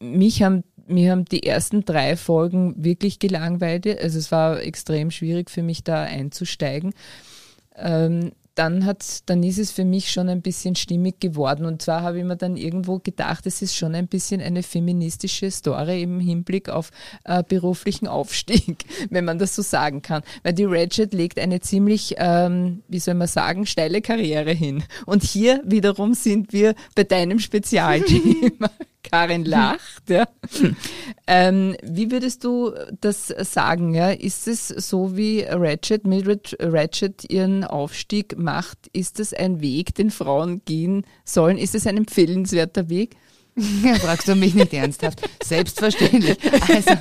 mich 0.00 0.42
haben 0.42 0.64
mir 0.88 1.10
haben 1.10 1.24
die 1.24 1.42
ersten 1.42 1.84
drei 1.84 2.16
Folgen 2.16 2.74
wirklich 2.76 3.18
gelangweilt. 3.18 3.86
Also 4.00 4.18
es 4.18 4.30
war 4.30 4.62
extrem 4.62 5.10
schwierig 5.10 5.50
für 5.50 5.64
mich 5.64 5.82
da 5.82 6.02
einzusteigen. 6.02 6.94
Ähm, 7.76 8.30
dann 8.56 8.84
hat, 8.84 9.28
dann 9.28 9.42
ist 9.42 9.58
es 9.58 9.70
für 9.70 9.84
mich 9.84 10.10
schon 10.10 10.28
ein 10.28 10.42
bisschen 10.42 10.74
stimmig 10.74 11.20
geworden. 11.20 11.66
Und 11.66 11.82
zwar 11.82 12.02
habe 12.02 12.18
ich 12.18 12.24
mir 12.24 12.36
dann 12.36 12.56
irgendwo 12.56 12.98
gedacht, 12.98 13.46
es 13.46 13.62
ist 13.62 13.76
schon 13.76 13.94
ein 13.94 14.08
bisschen 14.08 14.40
eine 14.40 14.62
feministische 14.62 15.50
Story 15.50 16.02
im 16.02 16.18
Hinblick 16.18 16.68
auf 16.68 16.90
äh, 17.24 17.42
beruflichen 17.46 18.08
Aufstieg, 18.08 18.84
wenn 19.10 19.24
man 19.24 19.38
das 19.38 19.54
so 19.54 19.62
sagen 19.62 20.02
kann. 20.02 20.22
Weil 20.42 20.54
die 20.54 20.64
Ratchet 20.64 21.12
legt 21.14 21.38
eine 21.38 21.60
ziemlich, 21.60 22.14
ähm, 22.18 22.82
wie 22.88 22.98
soll 22.98 23.14
man 23.14 23.28
sagen, 23.28 23.66
steile 23.66 24.00
Karriere 24.00 24.52
hin. 24.52 24.82
Und 25.04 25.22
hier 25.22 25.60
wiederum 25.64 26.14
sind 26.14 26.52
wir 26.52 26.74
bei 26.94 27.04
deinem 27.04 27.38
Spezialthema. 27.38 28.70
Karin 29.10 29.44
lacht. 29.44 30.08
Ja. 30.08 30.26
Ähm, 31.26 31.76
wie 31.82 32.10
würdest 32.10 32.44
du 32.44 32.72
das 33.00 33.28
sagen? 33.28 33.94
Ja? 33.94 34.10
Ist 34.10 34.46
es 34.46 34.68
so 34.68 35.16
wie 35.16 35.42
Ratchet, 35.42 36.06
Mildred 36.06 36.56
Ratchet 36.60 37.30
ihren 37.30 37.64
Aufstieg 37.64 38.38
macht? 38.38 38.78
Ist 38.92 39.20
es 39.20 39.32
ein 39.32 39.60
Weg, 39.60 39.94
den 39.94 40.10
Frauen 40.10 40.62
gehen 40.64 41.04
sollen? 41.24 41.58
Ist 41.58 41.74
es 41.74 41.86
ein 41.86 41.96
empfehlenswerter 41.96 42.88
Weg? 42.88 43.16
Ja, 43.82 43.94
fragst 43.94 44.28
du 44.28 44.34
mich 44.34 44.54
nicht 44.54 44.74
ernsthaft. 44.74 45.22
Selbstverständlich. 45.42 46.36
Also, 46.68 46.92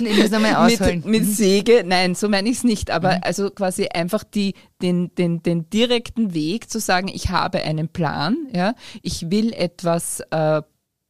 ich 0.00 0.18
muss 0.18 0.30
nochmal 0.30 0.56
ausholen. 0.56 1.02
Mit, 1.06 1.22
mit 1.22 1.24
Säge, 1.24 1.82
nein, 1.86 2.14
so 2.14 2.28
meine 2.28 2.48
ich 2.50 2.58
es 2.58 2.64
nicht. 2.64 2.90
Aber 2.90 3.16
mhm. 3.16 3.20
also 3.22 3.50
quasi 3.50 3.88
einfach 3.88 4.22
die, 4.22 4.54
den, 4.82 5.14
den, 5.14 5.42
den 5.42 5.70
direkten 5.70 6.34
Weg 6.34 6.68
zu 6.68 6.78
sagen, 6.78 7.08
ich 7.08 7.30
habe 7.30 7.62
einen 7.62 7.88
Plan, 7.88 8.36
ja, 8.54 8.74
ich 9.02 9.30
will 9.30 9.54
etwas 9.54 10.20
äh, 10.30 10.60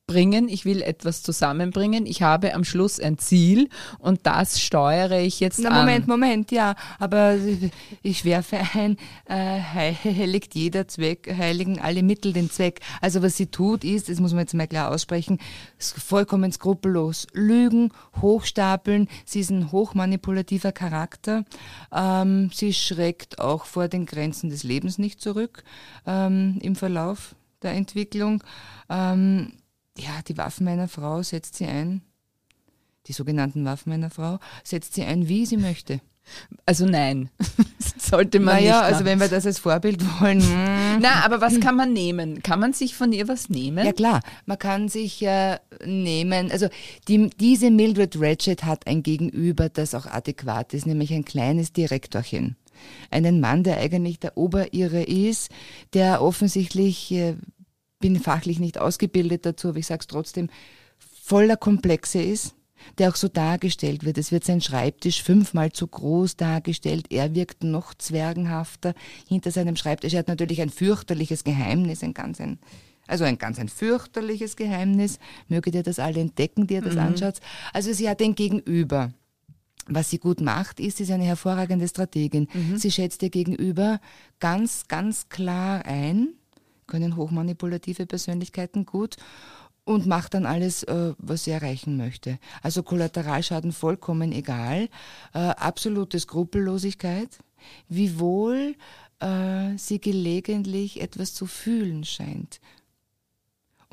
bringen, 0.07 0.49
ich 0.49 0.65
will 0.65 0.83
etwas 0.83 1.23
zusammenbringen, 1.23 2.05
ich 2.05 2.23
habe 2.23 2.55
am 2.55 2.65
Schluss 2.65 3.01
ein 3.01 3.17
Ziel 3.17 3.71
und 3.99 4.21
das 4.25 4.61
steuere 4.61 5.21
ich 5.21 5.41
jetzt 5.41 5.61
Na, 5.61 5.71
an. 5.71 5.77
Moment, 5.77 6.07
Moment, 6.07 6.51
ja, 6.53 6.75
aber 6.99 7.39
ich 8.03 8.25
werfe 8.25 8.59
ein, 8.75 8.99
äh, 9.27 9.61
heiligt 9.63 10.55
jeder 10.55 10.87
Zweck, 10.89 11.35
heiligen 11.37 11.81
alle 11.81 12.03
Mittel 12.03 12.35
den 12.35 12.51
Zweck. 12.51 12.81
Also 13.01 13.23
was 13.23 13.37
sie 13.37 13.47
tut 13.47 13.83
ist, 13.83 14.11
das 14.11 14.21
muss 14.21 14.33
man 14.33 14.41
jetzt 14.41 14.55
mal 14.55 14.67
klar 14.67 14.91
aussprechen, 14.91 15.39
vollkommen 15.79 16.53
skrupellos 16.53 17.27
lügen, 17.33 17.91
hochstapeln, 18.21 19.09
sie 19.25 19.41
ist 19.41 19.51
ein 19.51 19.73
hochmanipulativer 19.73 20.73
Charakter, 20.73 21.45
ähm, 21.95 22.51
sie 22.53 22.75
schreckt 22.75 23.39
auch 23.39 23.65
vor 23.65 23.89
den 23.89 24.05
Grenzen 24.05 24.51
des 24.51 24.65
Lebens 24.65 24.99
nicht 24.99 25.23
zurück 25.23 25.65
ähm, 26.07 26.59
im 26.61 26.77
Verlauf 26.77 27.35
der 27.63 27.73
Entwicklung. 27.73 28.45
Ähm, 28.91 29.53
ja, 29.99 30.23
die 30.27 30.37
Waffen 30.37 30.69
einer 30.69 30.89
Frau 30.89 31.23
setzt 31.23 31.57
sie 31.57 31.67
ein, 31.67 32.03
die 33.07 33.13
sogenannten 33.13 33.65
Waffen 33.65 33.93
einer 33.93 34.11
Frau, 34.11 34.39
setzt 34.63 34.95
sie 34.95 35.05
ein, 35.05 35.29
wie 35.29 35.47
sie 35.47 35.57
möchte. 35.57 36.01
Also 36.67 36.87
nein, 36.87 37.29
sollte 37.99 38.41
man 38.41 38.55
naja, 38.55 38.81
nicht. 38.81 38.93
also 38.93 39.05
wenn 39.05 39.21
wir 39.21 39.29
das 39.29 39.45
als 39.45 39.59
Vorbild 39.59 40.03
wollen. 40.21 40.41
hm. 40.95 41.01
Na, 41.01 41.25
aber 41.25 41.41
was 41.41 41.61
kann 41.61 41.77
man 41.77 41.93
nehmen? 41.93 42.43
Kann 42.43 42.61
man 42.61 42.73
sich 42.73 42.95
von 42.95 43.13
ihr 43.13 43.29
was 43.29 43.51
nehmen? 43.51 43.85
Ja 43.85 43.93
klar, 43.93 44.21
man 44.47 44.59
kann 44.59 44.89
sich 44.89 45.23
äh, 45.23 45.59
nehmen, 45.85 46.51
also 46.51 46.69
die, 47.09 47.29
diese 47.29 47.71
Mildred 47.71 48.17
Ratchet 48.19 48.65
hat 48.65 48.87
ein 48.87 49.03
Gegenüber, 49.03 49.69
das 49.69 49.95
auch 49.95 50.07
adäquat 50.07 50.73
ist, 50.73 50.87
nämlich 50.87 51.13
ein 51.13 51.27
kleines 51.27 51.73
Direktorchen. 51.73 52.57
Einen 53.11 53.41
Mann, 53.41 53.63
der 53.63 53.79
eigentlich 53.79 54.19
der 54.19 54.37
Oberirre 54.37 55.03
ist, 55.03 55.51
der 55.93 56.23
offensichtlich, 56.23 57.13
äh, 57.13 57.37
bin 58.05 58.21
fachlich 58.21 58.61
nicht 58.61 58.77
ausgebildet 58.77 59.47
dazu, 59.47 59.69
aber 59.69 59.79
ich 59.79 59.87
sage 59.87 60.01
es 60.03 60.09
trotzdem, 60.09 60.51
voller 60.99 61.57
Komplexe 61.57 62.21
ist, 62.21 62.55
der 62.99 63.09
auch 63.09 63.17
so 63.17 63.29
dargestellt 63.29 64.05
wird. 64.05 64.19
Es 64.19 64.31
wird 64.31 64.45
sein 64.45 64.61
Schreibtisch 64.61 65.23
fünfmal 65.23 65.73
zu 65.73 65.87
groß 65.87 66.37
dargestellt. 66.37 67.07
Er 67.09 67.35
wirkt 67.35 67.65
noch 67.65 67.95
zwergenhafter 67.95 68.93
hinter 69.27 69.51
seinem 69.51 69.75
Schreibtisch. 69.77 70.13
Er 70.13 70.19
hat 70.19 70.29
natürlich 70.29 70.61
ein 70.61 70.69
fürchterliches 70.69 71.45
Geheimnis, 71.45 72.03
ein 72.03 72.13
ganz 72.13 72.43
ein, 72.43 72.59
also 73.07 73.25
ein 73.25 73.39
ganz 73.39 73.59
ein 73.59 73.71
fürchterliches 73.71 74.57
Geheimnis. 74.57 75.19
Möget 75.49 75.75
ihr 75.75 75.83
das 75.83 75.99
alle 75.99 76.21
entdecken, 76.21 76.67
die 76.67 76.75
ihr 76.75 76.83
das 76.83 76.99
anschaut. 76.99 77.41
Also 77.73 77.95
sie 77.95 78.07
hat 78.07 78.21
ein 78.21 78.35
Gegenüber. 78.35 79.15
Was 79.87 80.11
sie 80.11 80.19
gut 80.19 80.43
macht, 80.43 80.79
ist, 80.79 80.99
sie 80.99 81.05
ist 81.05 81.11
eine 81.11 81.25
hervorragende 81.25 81.89
Strategin. 81.89 82.49
Sie 82.77 82.91
schätzt 82.91 83.23
ihr 83.23 83.31
Gegenüber 83.31 83.99
ganz, 84.41 84.89
ganz 84.89 85.31
klar 85.31 85.87
ein, 85.87 86.35
können 86.87 87.17
hochmanipulative 87.17 88.07
Persönlichkeiten 88.07 88.87
gut 88.87 89.17
und 89.85 90.07
macht 90.07 90.35
dann 90.35 90.47
alles, 90.47 90.83
äh, 90.85 91.13
was 91.19 91.45
sie 91.45 91.51
erreichen 91.51 91.97
möchte. 91.97 92.39
Also 92.63 92.83
Kollateralschaden 92.83 93.73
vollkommen 93.73 94.33
egal, 94.33 94.89
äh, 95.35 95.39
absolute 95.39 96.19
Skrupellosigkeit, 96.19 97.39
wiewohl 97.89 98.77
äh, 99.21 99.77
sie 99.77 100.01
gelegentlich 100.01 101.01
etwas 101.01 101.35
zu 101.35 101.47
fühlen 101.47 102.05
scheint 102.05 102.61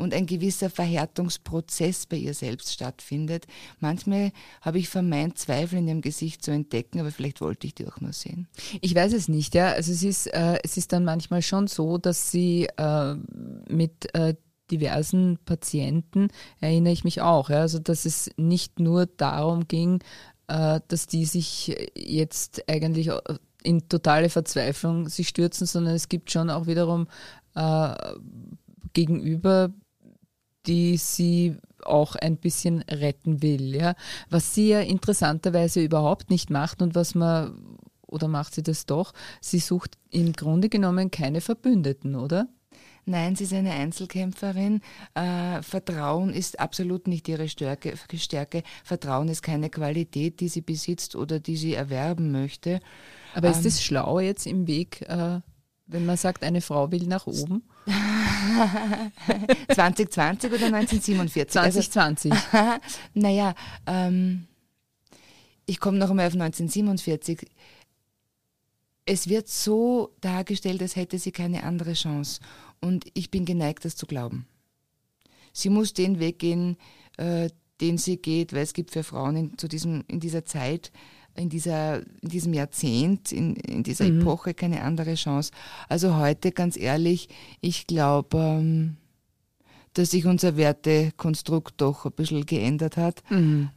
und 0.02 0.14
ein 0.14 0.26
gewisser 0.26 0.70
Verhärtungsprozess 0.70 2.06
bei 2.06 2.18
ihr 2.18 2.34
selbst 2.34 2.74
stattfindet. 2.74 3.48
Manchmal 3.80 4.32
habe 4.62 4.80
ich 4.80 4.90
vermeint, 4.90 5.38
Zweifel 5.38 5.80
in 5.80 5.88
ihrem 5.88 6.02
Gesicht 6.02 6.44
zu 6.44 6.52
entdecken, 6.52 7.00
aber 7.00 7.12
vielleicht 7.12 7.42
wollte 7.42 7.68
ich 7.68 7.76
die 7.76 7.88
auch 7.88 8.02
nur 8.02 8.14
sehen. 8.14 8.48
Ich 8.82 8.94
weiß 8.94 9.14
es 9.14 9.28
nicht, 9.28 9.56
ja. 9.56 9.72
Also 9.72 9.92
es 9.92 10.04
ist, 10.04 10.28
äh, 10.28 10.60
es 10.64 10.78
ist 10.78 10.92
dann 10.92 11.06
manchmal 11.06 11.42
schon 11.42 11.68
so, 11.68 11.98
dass 11.98 12.32
sie 12.32 12.68
äh, 12.78 13.16
mit 13.70 14.14
äh, 14.14 14.36
diversen 14.72 15.38
Patienten, 15.46 16.30
erinnere 16.60 16.94
ich 16.94 17.04
mich 17.04 17.22
auch, 17.22 17.50
ja, 17.50 17.60
also 17.60 17.80
dass 17.80 18.06
es 18.06 18.32
nicht 18.38 18.80
nur 18.80 19.06
darum 19.06 19.68
ging, 19.68 20.02
äh, 20.48 20.80
dass 20.88 21.08
die 21.08 21.26
sich 21.26 21.76
jetzt 21.96 22.64
eigentlich 22.70 23.10
in 23.64 23.88
totale 23.90 24.30
Verzweiflung 24.30 25.08
sich 25.10 25.28
stürzen, 25.28 25.68
sondern 25.68 25.94
es 25.94 26.10
gibt 26.10 26.32
schon 26.32 26.50
auch 26.50 26.68
wiederum 26.68 27.08
äh, 27.56 27.94
gegenüber, 28.94 29.72
die 30.68 30.98
sie 30.98 31.58
auch 31.84 32.16
ein 32.16 32.38
bisschen 32.38 32.82
retten 32.84 33.42
will. 33.42 33.76
Ja. 33.76 33.96
Was 34.30 34.54
sie 34.54 34.70
ja 34.70 34.82
interessanterweise 34.82 35.82
überhaupt 35.82 36.30
nicht 36.30 36.50
macht 36.50 36.82
und 36.82 36.96
was 36.96 37.16
man, 37.16 37.78
oder 38.08 38.28
macht 38.28 38.56
sie 38.56 38.64
das 38.64 38.86
doch, 38.86 39.14
sie 39.40 39.60
sucht 39.60 39.98
im 40.10 40.34
Grunde 40.34 40.70
genommen 40.70 41.12
keine 41.12 41.42
Verbündeten, 41.42 42.16
oder? 42.16 42.48
Nein, 43.06 43.36
sie 43.36 43.46
ist 43.46 43.54
eine 43.54 43.72
Einzelkämpferin. 43.72 44.82
Äh, 45.16 45.64
Vertrauen 45.64 46.34
ist 46.34 46.60
absolut 46.60 47.08
nicht 47.08 47.28
ihre 47.28 47.50
Stärke, 47.50 47.96
Stärke. 48.16 48.62
Vertrauen 48.84 49.28
ist 49.28 49.42
keine 49.42 49.72
Qualität, 49.72 50.40
die 50.40 50.50
sie 50.50 50.62
besitzt 50.62 51.16
oder 51.16 51.40
die 51.40 51.58
sie 51.58 51.74
erwerben 51.74 52.32
möchte. 52.32 52.80
Aber 53.34 53.48
Ähm. 53.48 53.54
ist 53.54 53.66
es 53.66 53.84
schlau 53.84 54.20
jetzt 54.20 54.46
im 54.46 54.68
Weg, 54.68 55.02
äh, 55.10 55.40
wenn 55.92 56.06
man 56.06 56.18
sagt, 56.18 56.44
eine 56.44 56.62
Frau 56.62 56.92
will 56.92 57.06
nach 57.08 57.28
oben? 57.28 57.64
2020 59.74 60.52
oder 60.52 60.66
1947? 60.68 61.62
Also, 61.62 61.82
2020. 61.82 62.34
naja, 63.14 63.54
ähm, 63.86 64.48
ich 65.66 65.80
komme 65.80 65.98
noch 65.98 66.10
einmal 66.10 66.28
auf 66.28 66.34
1947. 66.34 67.48
Es 69.06 69.28
wird 69.28 69.50
so 69.50 70.16
dargestellt, 70.22 70.82
als 70.82 70.96
hätte 70.96 71.20
sie 71.20 71.32
keine 71.32 71.64
andere 71.64 71.94
Chance. 71.94 72.40
Und 72.80 73.06
ich 73.14 73.30
bin 73.30 73.46
geneigt, 73.46 73.86
das 73.86 73.96
zu 73.96 74.06
glauben. 74.06 74.48
Sie 75.54 75.70
muss 75.70 75.94
den 75.94 76.20
Weg 76.20 76.40
gehen, 76.40 76.78
äh, 77.18 77.50
den 77.82 77.98
sie 77.98 78.18
geht, 78.18 78.54
weil 78.54 78.62
es 78.62 78.74
gibt 78.74 78.92
für 78.92 79.04
Frauen 79.04 79.36
in, 79.36 79.58
zu 79.58 79.68
diesem, 79.68 80.04
in 80.08 80.20
dieser 80.20 80.46
Zeit, 80.46 80.92
in, 81.36 81.50
dieser, 81.50 82.00
in 82.22 82.30
diesem 82.30 82.54
Jahrzehnt, 82.54 83.32
in, 83.32 83.56
in 83.56 83.84
dieser 83.84 84.06
Epoche 84.20 84.54
keine 84.54 84.82
andere 84.84 85.16
Chance. 85.16 85.52
Also 85.90 86.18
heute, 86.18 86.52
ganz 86.52 86.78
ehrlich, 86.78 87.30
ich 87.62 87.88
glaube, 87.88 88.38
ähm, 88.38 88.98
dass 89.94 90.12
sich 90.12 90.26
unser 90.26 90.56
Wertekonstrukt 90.56 91.74
doch 91.82 92.06
ein 92.06 92.14
bisschen 92.14 92.46
geändert 92.46 92.98
hat. 92.98 93.24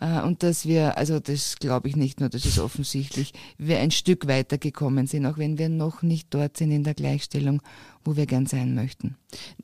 Äh, 0.01 0.23
und 0.23 0.43
dass 0.43 0.67
wir, 0.67 0.97
also 0.97 1.19
das 1.19 1.57
glaube 1.57 1.89
ich 1.89 1.97
nicht 1.97 2.21
nur, 2.21 2.29
das 2.29 2.47
ist 2.47 2.59
offensichtlich, 2.59 3.33
wir 3.59 3.79
ein 3.79 3.91
Stück 3.91 4.27
weiter 4.29 4.59
gekommen 4.59 5.07
sind, 5.07 5.27
auch 5.27 5.39
wenn 5.39 5.59
wir 5.59 5.69
noch 5.69 6.03
nicht 6.03 6.33
dort 6.33 6.57
sind 6.57 6.71
in 6.71 6.85
der 6.85 6.95
Gleichstellung, 6.95 7.63
wo 8.05 8.17
wir 8.17 8.27
gern 8.27 8.47
sein 8.47 8.75
möchten. 8.75 9.17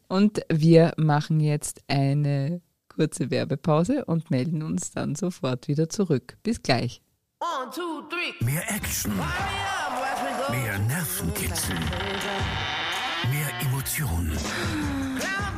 Und 0.09 0.40
wir 0.52 0.93
machen 0.97 1.41
jetzt 1.41 1.82
eine 1.86 2.60
kurze 2.88 3.30
Werbepause 3.30 4.04
und 4.04 4.30
melden 4.30 4.62
uns 4.62 4.91
dann 4.91 5.15
sofort 5.15 5.69
wieder 5.69 5.88
zurück. 5.88 6.36
Bis 6.43 6.62
gleich. 6.62 7.00
One, 7.43 7.71
two, 7.75 8.03
three. 8.11 8.35
Mehr 8.45 8.71
Action, 8.71 9.17
mehr 10.50 10.79
Nervenkitzel, 10.79 11.75
mehr 13.31 13.49
Emotionen. 13.63 14.37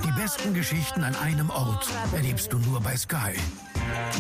Die 0.05 0.13
besten 0.13 0.55
Geschichten 0.55 1.03
an 1.03 1.17
einem 1.17 1.51
Ort 1.51 1.89
erlebst 2.15 2.53
du 2.53 2.59
nur 2.59 2.81
bei 2.81 2.97
Sky. 2.97 3.35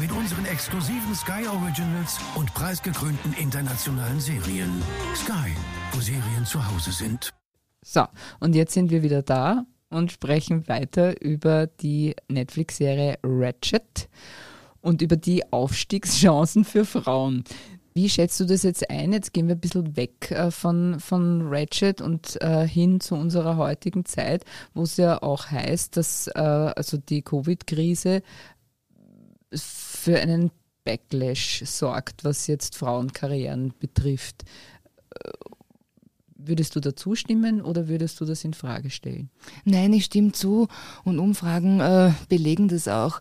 Mit 0.00 0.10
unseren 0.10 0.44
exklusiven 0.46 1.14
Sky 1.14 1.46
Originals 1.46 2.18
und 2.34 2.52
preisgekrönten 2.52 3.32
internationalen 3.34 4.18
Serien. 4.18 4.82
Sky, 5.14 5.54
wo 5.92 6.00
Serien 6.00 6.44
zu 6.44 6.68
Hause 6.68 6.90
sind. 6.90 7.32
So, 7.80 8.04
und 8.40 8.56
jetzt 8.56 8.74
sind 8.74 8.90
wir 8.90 9.04
wieder 9.04 9.22
da 9.22 9.66
und 9.88 10.10
sprechen 10.10 10.66
weiter 10.66 11.22
über 11.22 11.68
die 11.68 12.16
Netflix-Serie 12.26 13.20
Ratchet 13.22 14.08
und 14.82 15.00
über 15.00 15.16
die 15.16 15.50
Aufstiegschancen 15.52 16.64
für 16.64 16.84
Frauen. 16.84 17.44
Wie 17.94 18.08
schätzt 18.08 18.40
du 18.40 18.44
das 18.46 18.62
jetzt 18.62 18.88
ein? 18.90 19.12
Jetzt 19.12 19.32
gehen 19.32 19.48
wir 19.48 19.54
ein 19.54 19.60
bisschen 19.60 19.96
weg 19.96 20.30
äh, 20.30 20.50
von, 20.50 20.98
von 20.98 21.42
Ratchet 21.48 22.00
und 22.00 22.40
äh, 22.40 22.66
hin 22.66 23.00
zu 23.00 23.14
unserer 23.14 23.56
heutigen 23.56 24.04
Zeit, 24.04 24.44
wo 24.74 24.82
es 24.82 24.96
ja 24.96 25.22
auch 25.22 25.50
heißt, 25.50 25.96
dass 25.96 26.26
äh, 26.28 26.40
also 26.40 26.96
die 26.96 27.22
Covid-Krise 27.22 28.22
für 29.54 30.18
einen 30.18 30.50
Backlash 30.84 31.62
sorgt, 31.66 32.24
was 32.24 32.46
jetzt 32.46 32.76
Frauenkarrieren 32.76 33.74
betrifft. 33.78 34.44
Würdest 36.34 36.74
du 36.74 36.80
da 36.80 36.96
zustimmen 36.96 37.62
oder 37.62 37.86
würdest 37.86 38.20
du 38.20 38.24
das 38.24 38.42
in 38.42 38.54
Frage 38.54 38.90
stellen? 38.90 39.30
Nein, 39.64 39.92
ich 39.92 40.06
stimme 40.06 40.32
zu 40.32 40.66
und 41.04 41.20
Umfragen 41.20 41.80
äh, 41.80 42.12
belegen 42.28 42.66
das 42.68 42.88
auch. 42.88 43.20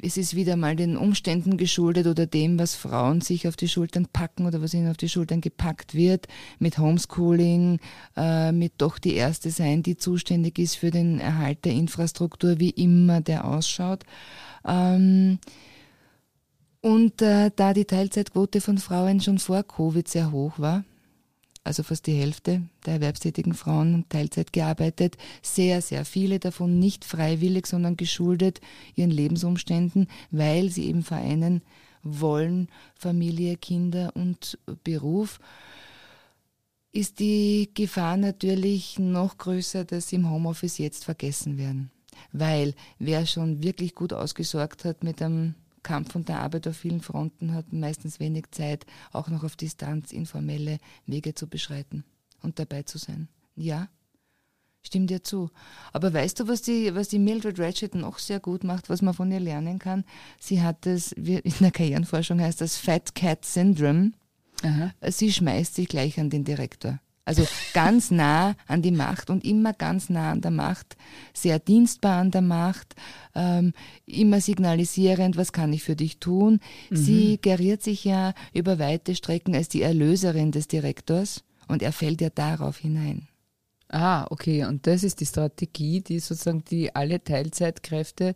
Es 0.00 0.16
ist 0.16 0.34
wieder 0.34 0.56
mal 0.56 0.74
den 0.74 0.96
Umständen 0.96 1.56
geschuldet 1.56 2.06
oder 2.06 2.26
dem, 2.26 2.58
was 2.58 2.74
Frauen 2.74 3.20
sich 3.20 3.46
auf 3.46 3.56
die 3.56 3.68
Schultern 3.68 4.06
packen 4.10 4.46
oder 4.46 4.62
was 4.62 4.72
ihnen 4.72 4.90
auf 4.90 4.96
die 4.96 5.08
Schultern 5.08 5.40
gepackt 5.40 5.94
wird, 5.94 6.28
mit 6.58 6.78
Homeschooling, 6.78 7.78
äh, 8.16 8.52
mit 8.52 8.74
doch 8.78 8.98
die 8.98 9.14
Erste 9.14 9.50
sein, 9.50 9.82
die 9.82 9.96
zuständig 9.96 10.58
ist 10.58 10.76
für 10.76 10.90
den 10.90 11.20
Erhalt 11.20 11.64
der 11.64 11.72
Infrastruktur, 11.72 12.58
wie 12.58 12.70
immer 12.70 13.20
der 13.20 13.44
ausschaut. 13.44 14.04
Ähm, 14.66 15.38
und 16.80 17.22
äh, 17.22 17.50
da 17.54 17.74
die 17.74 17.84
Teilzeitquote 17.84 18.60
von 18.60 18.78
Frauen 18.78 19.20
schon 19.20 19.38
vor 19.38 19.62
Covid 19.62 20.08
sehr 20.08 20.32
hoch 20.32 20.58
war, 20.58 20.84
also 21.64 21.82
fast 21.82 22.06
die 22.06 22.14
Hälfte 22.14 22.62
der 22.86 22.94
erwerbstätigen 22.94 23.54
Frauen 23.54 24.04
Teilzeit 24.08 24.52
gearbeitet, 24.52 25.16
sehr, 25.42 25.80
sehr 25.80 26.04
viele 26.04 26.38
davon 26.38 26.78
nicht 26.78 27.04
freiwillig, 27.04 27.66
sondern 27.66 27.96
geschuldet 27.96 28.60
ihren 28.94 29.10
Lebensumständen, 29.10 30.08
weil 30.30 30.70
sie 30.70 30.86
eben 30.86 31.02
vereinen 31.02 31.62
wollen, 32.02 32.68
Familie, 32.96 33.56
Kinder 33.56 34.12
und 34.14 34.58
Beruf, 34.82 35.38
ist 36.92 37.20
die 37.20 37.70
Gefahr 37.74 38.16
natürlich 38.16 38.98
noch 38.98 39.38
größer, 39.38 39.84
dass 39.84 40.08
sie 40.08 40.16
im 40.16 40.30
Homeoffice 40.30 40.78
jetzt 40.78 41.04
vergessen 41.04 41.56
werden. 41.58 41.90
Weil 42.32 42.74
wer 42.98 43.24
schon 43.24 43.62
wirklich 43.62 43.94
gut 43.94 44.12
ausgesorgt 44.12 44.84
hat 44.84 45.02
mit 45.02 45.22
einem 45.22 45.54
Kampf 45.82 46.14
und 46.14 46.28
der 46.28 46.40
Arbeit 46.40 46.68
auf 46.68 46.76
vielen 46.76 47.00
Fronten 47.00 47.54
hat 47.54 47.72
meistens 47.72 48.20
wenig 48.20 48.50
Zeit, 48.50 48.86
auch 49.12 49.28
noch 49.28 49.44
auf 49.44 49.56
Distanz 49.56 50.12
informelle 50.12 50.78
Wege 51.06 51.34
zu 51.34 51.48
beschreiten 51.48 52.04
und 52.42 52.58
dabei 52.58 52.82
zu 52.82 52.98
sein. 52.98 53.28
Ja, 53.56 53.88
stimmt 54.82 55.10
dir 55.10 55.22
zu. 55.22 55.50
Aber 55.92 56.12
weißt 56.12 56.40
du, 56.40 56.48
was 56.48 56.62
die, 56.62 56.94
was 56.94 57.08
die 57.08 57.18
Mildred 57.18 57.58
Ratchet 57.58 57.94
noch 57.94 58.18
sehr 58.18 58.40
gut 58.40 58.64
macht, 58.64 58.88
was 58.88 59.02
man 59.02 59.14
von 59.14 59.30
ihr 59.30 59.40
lernen 59.40 59.78
kann? 59.78 60.04
Sie 60.38 60.62
hat 60.62 60.86
das, 60.86 61.14
wie 61.16 61.36
in 61.36 61.54
der 61.60 61.70
Karrierenforschung 61.70 62.40
heißt 62.40 62.60
das 62.60 62.76
Fat 62.76 63.14
Cat 63.14 63.44
Syndrome. 63.44 64.12
Aha. 64.62 64.92
Sie 65.08 65.32
schmeißt 65.32 65.74
sich 65.74 65.88
gleich 65.88 66.20
an 66.20 66.30
den 66.30 66.44
Direktor. 66.44 67.00
Also 67.24 67.46
ganz 67.72 68.10
nah 68.10 68.56
an 68.66 68.82
die 68.82 68.90
Macht 68.90 69.30
und 69.30 69.44
immer 69.44 69.72
ganz 69.72 70.10
nah 70.10 70.32
an 70.32 70.40
der 70.40 70.50
Macht, 70.50 70.96
sehr 71.32 71.60
dienstbar 71.60 72.20
an 72.20 72.32
der 72.32 72.42
Macht, 72.42 72.96
ähm, 73.36 73.74
immer 74.06 74.40
signalisierend, 74.40 75.36
was 75.36 75.52
kann 75.52 75.72
ich 75.72 75.84
für 75.84 75.94
dich 75.94 76.18
tun. 76.18 76.58
Mhm. 76.90 76.96
Sie 76.96 77.38
geriert 77.40 77.82
sich 77.82 78.04
ja 78.04 78.34
über 78.52 78.80
weite 78.80 79.14
Strecken 79.14 79.54
als 79.54 79.68
die 79.68 79.82
Erlöserin 79.82 80.50
des 80.50 80.66
Direktors 80.66 81.44
und 81.68 81.82
er 81.82 81.92
fällt 81.92 82.20
ja 82.20 82.30
darauf 82.30 82.78
hinein. 82.78 83.28
Ah, 83.88 84.26
okay. 84.30 84.64
Und 84.64 84.86
das 84.86 85.04
ist 85.04 85.20
die 85.20 85.26
Strategie, 85.26 86.00
die 86.00 86.18
sozusagen 86.18 86.64
die 86.64 86.94
alle 86.94 87.22
Teilzeitkräfte 87.22 88.34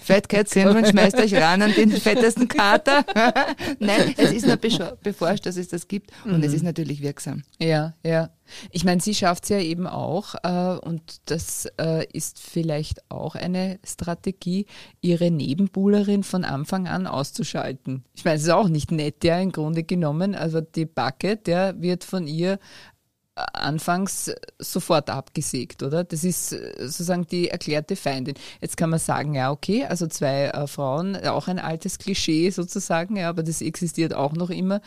Fettcat 0.00 0.48
Sandwich, 0.48 0.88
schmeißt 0.88 1.16
euch 1.16 1.34
ran 1.34 1.62
an 1.62 1.72
den 1.72 1.90
fettesten 1.90 2.46
Kater. 2.46 3.04
Nein, 3.78 4.14
es 4.16 4.32
ist 4.32 4.46
nur 4.46 4.56
beforscht, 4.56 5.46
dass 5.46 5.56
es 5.56 5.68
das 5.68 5.88
gibt 5.88 6.10
und 6.24 6.38
mhm. 6.38 6.42
es 6.42 6.52
ist 6.52 6.62
natürlich 6.62 7.02
wirksam. 7.02 7.42
Ja, 7.58 7.94
ja. 8.04 8.30
Ich 8.70 8.84
meine, 8.84 9.00
sie 9.00 9.14
schafft 9.14 9.44
es 9.44 9.50
ja 9.50 9.60
eben 9.60 9.86
auch 9.86 10.34
äh, 10.42 10.78
und 10.78 11.20
das 11.26 11.66
äh, 11.78 12.06
ist 12.12 12.38
vielleicht 12.38 13.10
auch 13.10 13.34
eine 13.34 13.78
Strategie, 13.84 14.66
ihre 15.00 15.30
Nebenbuhlerin 15.30 16.22
von 16.22 16.44
Anfang 16.44 16.86
an 16.86 17.06
auszuschalten. 17.06 18.04
Ich 18.14 18.24
meine, 18.24 18.36
es 18.36 18.44
ist 18.44 18.50
auch 18.50 18.68
nicht 18.68 18.90
nett, 18.90 19.24
ja, 19.24 19.38
im 19.38 19.52
Grunde 19.52 19.84
genommen. 19.84 20.34
Also 20.34 20.60
die 20.60 20.86
Bucket, 20.86 21.46
der 21.46 21.80
wird 21.80 22.04
von 22.04 22.26
ihr 22.26 22.58
anfangs 23.52 24.32
sofort 24.58 25.10
abgesägt, 25.10 25.82
oder? 25.82 26.04
Das 26.04 26.24
ist 26.24 26.52
äh, 26.52 26.72
sozusagen 26.80 27.26
die 27.26 27.48
erklärte 27.48 27.96
Feindin. 27.96 28.34
Jetzt 28.60 28.76
kann 28.76 28.90
man 28.90 28.98
sagen, 28.98 29.34
ja, 29.34 29.50
okay, 29.50 29.84
also 29.84 30.06
zwei 30.06 30.46
äh, 30.46 30.66
Frauen, 30.66 31.16
auch 31.26 31.48
ein 31.48 31.58
altes 31.58 31.98
Klischee 31.98 32.50
sozusagen, 32.50 33.16
ja, 33.16 33.28
aber 33.28 33.42
das 33.42 33.60
existiert 33.60 34.14
auch 34.14 34.32
noch 34.32 34.50
immer, 34.50 34.80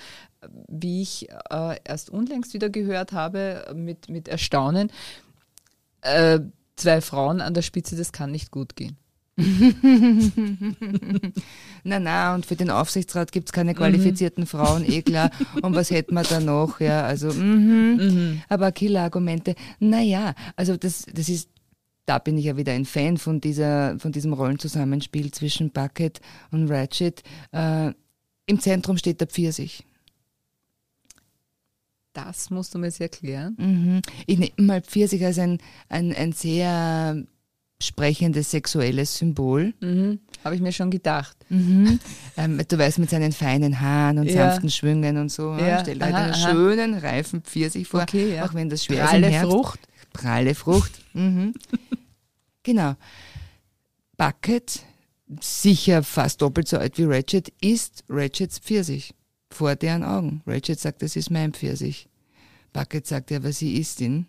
wie 0.67 1.01
ich 1.01 1.29
äh, 1.49 1.77
erst 1.83 2.09
unlängst 2.09 2.53
wieder 2.53 2.69
gehört 2.69 3.11
habe, 3.11 3.71
mit, 3.75 4.09
mit 4.09 4.27
Erstaunen. 4.27 4.91
Äh, 6.01 6.39
zwei 6.75 7.01
Frauen 7.01 7.41
an 7.41 7.53
der 7.53 7.61
Spitze, 7.61 7.95
das 7.95 8.11
kann 8.11 8.31
nicht 8.31 8.51
gut 8.51 8.75
gehen. 8.75 8.97
Na, 11.83 11.99
na, 11.99 12.35
und 12.35 12.45
für 12.45 12.55
den 12.55 12.69
Aufsichtsrat 12.69 13.31
gibt 13.31 13.47
es 13.49 13.53
keine 13.53 13.73
qualifizierten 13.73 14.43
mhm. 14.43 14.47
Frauen, 14.47 14.85
eh 14.89 15.01
klar. 15.01 15.31
Und 15.61 15.75
was 15.75 15.89
hätten 15.89 16.13
wir 16.13 16.23
da 16.23 16.39
noch? 16.39 16.79
Ja, 16.79 17.03
also, 17.05 17.33
mhm. 17.33 17.97
Mhm. 17.97 18.41
aber 18.49 18.71
Killer-Argumente. 18.71 19.55
Naja, 19.79 20.35
also 20.55 20.77
das, 20.77 21.05
das 21.13 21.29
ist, 21.29 21.49
da 22.05 22.19
bin 22.19 22.37
ich 22.37 22.45
ja 22.45 22.57
wieder 22.57 22.73
ein 22.73 22.85
Fan 22.85 23.17
von 23.17 23.41
dieser, 23.41 23.97
von 23.99 24.11
diesem 24.11 24.33
Rollenzusammenspiel 24.33 25.31
zwischen 25.31 25.71
Bucket 25.71 26.19
und 26.51 26.69
Ratchet. 26.69 27.23
Äh, 27.51 27.93
Im 28.45 28.59
Zentrum 28.59 28.97
steht 28.97 29.21
der 29.21 29.27
Pfirsich. 29.27 29.85
Das 32.13 32.49
musst 32.49 32.75
du 32.75 32.79
mir 32.79 32.87
jetzt 32.87 32.99
erklären. 32.99 33.55
Mhm. 33.57 34.01
Ich 34.27 34.37
nehme 34.37 34.51
mal 34.57 34.81
Pfirsich 34.81 35.23
als 35.23 35.39
ein, 35.39 35.59
ein, 35.87 36.13
ein 36.13 36.33
sehr 36.33 37.23
sprechendes 37.81 38.51
sexuelles 38.51 39.17
Symbol. 39.17 39.73
Mhm. 39.81 40.19
Habe 40.43 40.55
ich 40.55 40.61
mir 40.61 40.71
schon 40.71 40.89
gedacht. 40.91 41.37
Mhm. 41.49 41.99
Ähm, 42.37 42.61
du 42.67 42.77
weißt, 42.77 42.99
mit 42.99 43.09
seinen 43.09 43.31
feinen 43.31 43.79
Haaren 43.79 44.19
und 44.19 44.27
ja. 44.27 44.49
sanften 44.49 44.69
Schwüngen 44.69 45.17
und 45.17 45.31
so. 45.31 45.53
Ja. 45.57 45.81
Stell 45.81 45.97
dir 45.97 46.05
halt 46.05 46.15
einen 46.15 46.33
aha. 46.33 46.51
schönen, 46.51 46.93
reifen 46.95 47.41
Pfirsich 47.41 47.87
vor, 47.87 48.01
okay, 48.01 48.35
ja. 48.35 48.45
auch 48.45 48.53
wenn 48.53 48.69
das 48.69 48.85
schwer 48.85 49.05
Pralle 49.05 49.27
ist. 49.27 49.33
Pralle 49.33 49.51
Frucht. 49.51 49.79
Pralle 50.13 50.55
Frucht. 50.55 50.91
Mhm. 51.13 51.53
genau. 52.63 52.95
Bucket, 54.17 54.81
sicher 55.39 56.03
fast 56.03 56.41
doppelt 56.41 56.67
so 56.67 56.77
alt 56.77 56.97
wie 56.97 57.05
Ratchet, 57.05 57.51
ist 57.61 58.03
Ratchets 58.09 58.59
Pfirsich. 58.59 59.13
Vor 59.49 59.75
deren 59.75 60.03
Augen. 60.03 60.41
Ratchet 60.47 60.79
sagt, 60.79 61.01
das 61.01 61.15
ist 61.15 61.29
mein 61.29 61.53
Pfirsich. 61.53 62.07
Bucket 62.71 63.05
sagt 63.05 63.31
ja, 63.31 63.43
was 63.43 63.59
sie 63.59 63.75
ist 63.77 63.99
ihn 63.99 64.27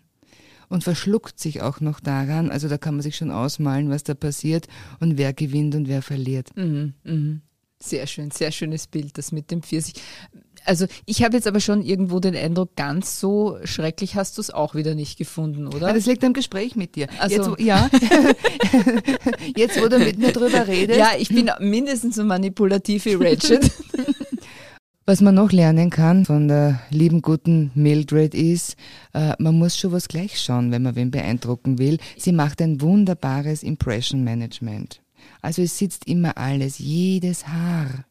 und 0.73 0.83
verschluckt 0.83 1.39
sich 1.39 1.61
auch 1.61 1.81
noch 1.81 1.99
daran. 1.99 2.49
Also 2.49 2.67
da 2.67 2.79
kann 2.79 2.95
man 2.95 3.03
sich 3.03 3.15
schon 3.15 3.29
ausmalen, 3.29 3.91
was 3.91 4.03
da 4.03 4.15
passiert 4.15 4.65
und 4.99 5.19
wer 5.19 5.31
gewinnt 5.31 5.75
und 5.75 5.87
wer 5.87 6.01
verliert. 6.01 6.49
Mhm, 6.55 6.95
mh. 7.03 7.41
Sehr 7.79 8.07
schön, 8.07 8.31
sehr 8.31 8.51
schönes 8.51 8.87
Bild, 8.87 9.17
das 9.19 9.31
mit 9.31 9.51
dem 9.51 9.61
Pfirsich. 9.61 9.93
Also 10.65 10.87
ich 11.05 11.23
habe 11.23 11.35
jetzt 11.35 11.45
aber 11.47 11.59
schon 11.59 11.83
irgendwo 11.83 12.19
den 12.19 12.35
Eindruck, 12.35 12.75
ganz 12.75 13.19
so 13.19 13.59
schrecklich 13.65 14.15
hast 14.15 14.37
du 14.37 14.41
es 14.41 14.49
auch 14.49 14.73
wieder 14.73 14.95
nicht 14.95 15.17
gefunden, 15.17 15.67
oder? 15.67 15.89
Ja, 15.89 15.93
das 15.93 16.07
liegt 16.07 16.23
am 16.23 16.33
Gespräch 16.33 16.75
mit 16.75 16.95
dir. 16.95 17.07
Also, 17.19 17.55
jetzt, 17.55 17.59
ja. 17.59 17.89
jetzt, 19.55 19.79
wo 19.79 19.87
du 19.89 19.99
mit 19.99 20.17
mir 20.17 20.31
drüber 20.31 20.67
redest. 20.67 20.97
Ja, 20.97 21.11
ich 21.19 21.29
bin 21.29 21.51
mindestens 21.59 22.15
so 22.15 22.23
manipulativ 22.23 23.05
wie 23.05 23.13
Ratchet. 23.13 23.69
Was 25.05 25.19
man 25.19 25.35
noch 25.35 25.51
lernen 25.51 25.89
kann 25.89 26.23
von 26.23 26.47
der 26.47 26.79
lieben 26.89 27.21
guten 27.21 27.71
Mildred 27.75 28.33
ist, 28.33 28.77
äh, 29.13 29.33
man 29.37 29.57
muss 29.57 29.77
schon 29.77 29.91
was 29.91 30.07
gleich 30.07 30.39
schauen, 30.39 30.71
wenn 30.71 30.83
man 30.83 30.95
wen 30.95 31.11
beeindrucken 31.11 31.77
will. 31.77 31.97
Sie 32.17 32.31
macht 32.31 32.61
ein 32.61 32.79
wunderbares 32.79 33.63
Impression 33.63 34.23
Management. 34.23 35.01
Also 35.41 35.61
es 35.61 35.77
sitzt 35.77 36.07
immer 36.07 36.37
alles, 36.37 36.79
jedes 36.79 37.49
Haar, 37.49 38.05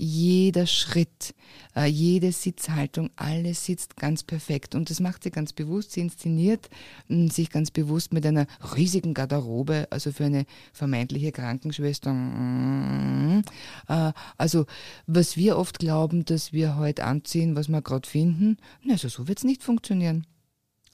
jeder 0.00 0.66
Schritt, 0.68 1.34
äh, 1.74 1.86
jede 1.86 2.30
Sitzhaltung, 2.30 3.10
alles 3.16 3.64
sitzt 3.64 3.96
ganz 3.96 4.22
perfekt. 4.22 4.76
Und 4.76 4.90
das 4.90 5.00
macht 5.00 5.24
sie 5.24 5.32
ganz 5.32 5.52
bewusst. 5.52 5.90
Sie 5.90 6.00
inszeniert 6.00 6.70
hm, 7.08 7.28
sich 7.30 7.50
ganz 7.50 7.72
bewusst 7.72 8.12
mit 8.12 8.24
einer 8.24 8.46
riesigen 8.76 9.12
Garderobe, 9.12 9.88
also 9.90 10.12
für 10.12 10.26
eine 10.26 10.46
vermeintliche 10.72 11.32
Krankenschwester. 11.32 12.12
Mm, 12.12 13.42
äh, 13.88 14.12
also 14.36 14.66
was 15.08 15.36
wir 15.36 15.58
oft 15.58 15.80
glauben, 15.80 16.24
dass 16.24 16.52
wir 16.52 16.76
heute 16.76 17.02
anziehen, 17.02 17.56
was 17.56 17.68
wir 17.68 17.82
gerade 17.82 18.08
finden, 18.08 18.58
also 18.88 19.08
so 19.08 19.26
wird 19.26 19.38
es 19.38 19.44
nicht 19.44 19.64
funktionieren. 19.64 20.28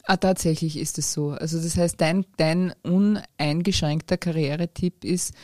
Ah, 0.04 0.16
tatsächlich 0.16 0.78
ist 0.78 0.96
es 0.96 1.12
so. 1.12 1.30
Also 1.32 1.60
das 1.60 1.76
heißt, 1.76 2.00
dein, 2.00 2.24
dein 2.38 2.72
uneingeschränkter 2.82 4.16
Karrieretipp 4.16 5.04
ist, 5.04 5.34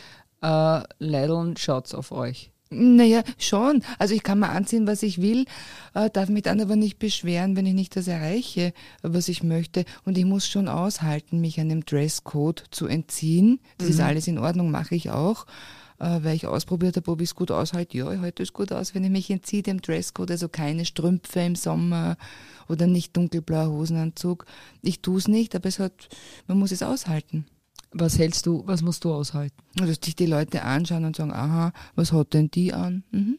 äh, 0.40 0.80
Leideln, 0.98 1.58
schaut's 1.58 1.94
auf 1.94 2.10
euch. 2.10 2.50
Naja, 2.72 3.24
schon. 3.36 3.82
Also 3.98 4.14
ich 4.14 4.22
kann 4.22 4.38
mal 4.38 4.50
anziehen, 4.50 4.86
was 4.86 5.02
ich 5.02 5.20
will, 5.20 5.44
äh, 5.94 6.08
darf 6.08 6.28
mich 6.28 6.44
dann 6.44 6.60
aber 6.60 6.76
nicht 6.76 7.00
beschweren, 7.00 7.56
wenn 7.56 7.66
ich 7.66 7.74
nicht 7.74 7.96
das 7.96 8.06
erreiche, 8.06 8.72
was 9.02 9.28
ich 9.28 9.42
möchte. 9.42 9.84
Und 10.04 10.16
ich 10.16 10.24
muss 10.24 10.46
schon 10.46 10.68
aushalten, 10.68 11.40
mich 11.40 11.58
einem 11.58 11.84
Dresscode 11.84 12.62
zu 12.70 12.86
entziehen. 12.86 13.58
Das 13.78 13.88
mhm. 13.88 13.94
ist 13.94 14.00
alles 14.00 14.28
in 14.28 14.38
Ordnung, 14.38 14.70
mache 14.70 14.94
ich 14.94 15.10
auch. 15.10 15.46
Äh, 15.98 16.20
weil 16.22 16.36
ich 16.36 16.46
ausprobiert 16.46 16.96
habe, 16.96 17.10
ob 17.10 17.20
ich 17.20 17.30
es 17.30 17.34
gut 17.34 17.50
aushalte. 17.50 17.98
Ja, 17.98 18.12
ich 18.12 18.20
halte 18.20 18.44
es 18.44 18.52
gut 18.52 18.72
aus, 18.72 18.94
wenn 18.94 19.02
ich 19.02 19.10
mich 19.10 19.30
entziehe 19.30 19.64
dem 19.64 19.82
Dresscode, 19.82 20.30
also 20.30 20.48
keine 20.48 20.84
Strümpfe 20.84 21.40
im 21.40 21.56
Sommer 21.56 22.16
oder 22.68 22.86
nicht 22.86 23.16
dunkelblauer 23.16 23.72
Hosenanzug. 23.72 24.46
Ich 24.80 25.02
tue 25.02 25.18
es 25.18 25.26
nicht, 25.26 25.56
aber 25.56 25.68
es 25.68 25.80
hat, 25.80 26.08
man 26.46 26.60
muss 26.60 26.70
es 26.70 26.84
aushalten. 26.84 27.46
Was 27.92 28.18
hältst 28.18 28.46
du, 28.46 28.62
was 28.66 28.82
musst 28.82 29.04
du 29.04 29.12
aushalten? 29.12 29.56
Dass 29.74 30.00
dich 30.00 30.14
die 30.14 30.26
Leute 30.26 30.62
anschauen 30.62 31.04
und 31.04 31.16
sagen, 31.16 31.32
aha, 31.32 31.72
was 31.96 32.12
hat 32.12 32.34
denn 32.34 32.50
die 32.50 32.72
an? 32.72 33.04
Mhm. 33.10 33.38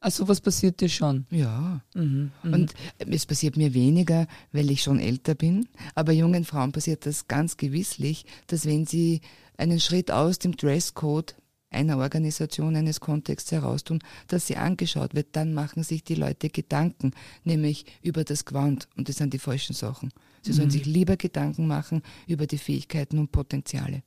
Also 0.00 0.28
was 0.28 0.40
passiert 0.40 0.80
dir 0.80 0.88
schon? 0.88 1.26
Ja. 1.30 1.80
Mhm, 1.94 2.30
mh. 2.44 2.56
Und 2.56 2.74
es 2.98 3.26
passiert 3.26 3.56
mir 3.56 3.74
weniger, 3.74 4.28
weil 4.52 4.70
ich 4.70 4.82
schon 4.82 5.00
älter 5.00 5.34
bin. 5.34 5.68
Aber 5.96 6.12
jungen 6.12 6.44
Frauen 6.44 6.70
passiert 6.70 7.04
das 7.04 7.26
ganz 7.26 7.56
gewisslich, 7.56 8.24
dass 8.46 8.64
wenn 8.64 8.86
sie 8.86 9.20
einen 9.56 9.80
Schritt 9.80 10.12
aus 10.12 10.38
dem 10.38 10.56
Dresscode 10.56 11.34
einer 11.70 11.98
Organisation, 11.98 12.76
eines 12.76 13.00
Kontexts 13.00 13.52
heraustun, 13.52 13.98
dass 14.28 14.46
sie 14.46 14.56
angeschaut 14.56 15.14
wird, 15.14 15.28
dann 15.32 15.52
machen 15.52 15.82
sich 15.82 16.04
die 16.04 16.14
Leute 16.14 16.48
Gedanken, 16.48 17.12
nämlich 17.44 17.84
über 18.02 18.24
das 18.24 18.44
Quant. 18.44 18.88
Und 18.96 19.08
das 19.08 19.16
sind 19.16 19.34
die 19.34 19.38
falschen 19.38 19.74
Sachen. 19.74 20.10
Sie 20.42 20.52
sollen 20.52 20.68
mhm. 20.68 20.72
sich 20.72 20.86
lieber 20.86 21.16
Gedanken 21.16 21.66
machen 21.66 22.02
über 22.26 22.46
die 22.46 22.58
Fähigkeiten 22.58 23.18
und 23.18 23.32
Potenziale. 23.32 24.02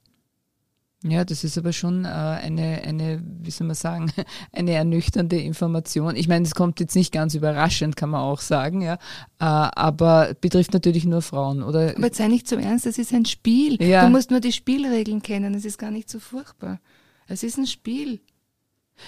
Ja, 1.04 1.26
das 1.26 1.44
ist 1.44 1.58
aber 1.58 1.74
schon 1.74 2.06
äh, 2.06 2.10
eine, 2.10 2.84
eine, 2.86 3.24
wie 3.42 3.50
soll 3.50 3.66
man 3.66 3.76
sagen, 3.76 4.12
eine 4.52 4.74
ernüchternde 4.74 5.40
Information. 5.40 6.16
Ich 6.16 6.28
meine, 6.28 6.46
es 6.46 6.54
kommt 6.54 6.80
jetzt 6.80 6.96
nicht 6.96 7.12
ganz 7.12 7.34
überraschend, 7.34 7.96
kann 7.96 8.12
man 8.12 8.22
auch 8.22 8.40
sagen, 8.40 8.82
ja, 8.82 8.94
äh, 8.94 8.98
aber 9.40 10.36
betrifft 10.40 10.74
natürlich 10.74 11.06
nur 11.06 11.24
Frauen, 11.24 11.64
oder? 11.64 11.96
Aber 11.98 12.14
sei 12.14 12.28
nicht 12.28 12.48
so 12.48 12.56
ernst, 12.56 12.86
das 12.86 13.00
ist 13.00 13.14
ein 13.14 13.26
Spiel. 13.26 13.82
Ja. 13.82 14.06
Du 14.06 14.12
musst 14.12 14.30
nur 14.30 14.42
die 14.42 14.52
Spielregeln 14.52 15.24
kennen, 15.24 15.56
es 15.56 15.66
ist 15.66 15.80
gar 15.80 15.90
nicht 15.90 16.08
so 16.08 16.20
furchtbar. 16.20 16.80
Es 17.28 17.42
ist 17.42 17.58
ein 17.58 17.66
Spiel. 17.66 18.22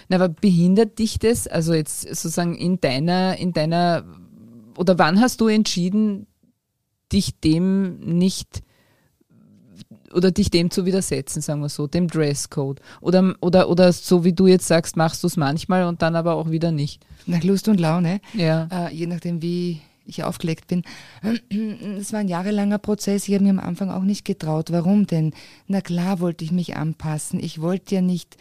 Na, 0.09 0.15
aber 0.15 0.29
behindert 0.29 0.97
dich 0.97 1.19
das, 1.19 1.47
also 1.47 1.75
jetzt 1.75 2.01
sozusagen 2.01 2.55
in 2.55 2.81
deiner, 2.81 3.37
in 3.37 3.53
deiner, 3.53 4.03
oder 4.77 4.97
wann 4.97 5.21
hast 5.21 5.41
du 5.41 5.47
entschieden, 5.47 6.25
dich 7.13 7.39
dem 7.39 7.99
nicht 7.99 8.63
oder 10.13 10.31
dich 10.31 10.51
dem 10.51 10.69
zu 10.71 10.85
widersetzen, 10.85 11.41
sagen 11.41 11.61
wir 11.61 11.69
so, 11.69 11.87
dem 11.87 12.07
Dresscode. 12.07 12.79
Oder, 13.01 13.35
oder, 13.41 13.69
oder 13.69 13.91
so 13.91 14.23
wie 14.23 14.33
du 14.33 14.47
jetzt 14.47 14.67
sagst, 14.67 14.95
machst 14.95 15.23
du 15.23 15.27
es 15.27 15.37
manchmal 15.37 15.85
und 15.85 16.01
dann 16.01 16.15
aber 16.15 16.35
auch 16.35 16.51
wieder 16.51 16.71
nicht. 16.71 17.03
Nach 17.25 17.43
Lust 17.43 17.67
und 17.67 17.79
Laune, 17.79 18.21
ja. 18.33 18.67
Äh, 18.71 18.93
je 18.93 19.07
nachdem, 19.07 19.41
wie 19.41 19.81
ich 20.05 20.23
aufgelegt 20.23 20.67
bin. 20.67 20.83
Es 21.97 22.11
war 22.11 22.19
ein 22.19 22.27
jahrelanger 22.27 22.77
Prozess. 22.77 23.27
Ich 23.27 23.33
habe 23.33 23.43
mir 23.43 23.51
am 23.51 23.59
Anfang 23.59 23.89
auch 23.89 24.03
nicht 24.03 24.25
getraut. 24.25 24.71
Warum 24.71 25.07
denn? 25.07 25.33
Na 25.67 25.81
klar 25.81 26.19
wollte 26.19 26.43
ich 26.43 26.51
mich 26.51 26.75
anpassen. 26.75 27.39
Ich 27.39 27.61
wollte 27.61 27.95
ja 27.95 28.01
nicht 28.01 28.35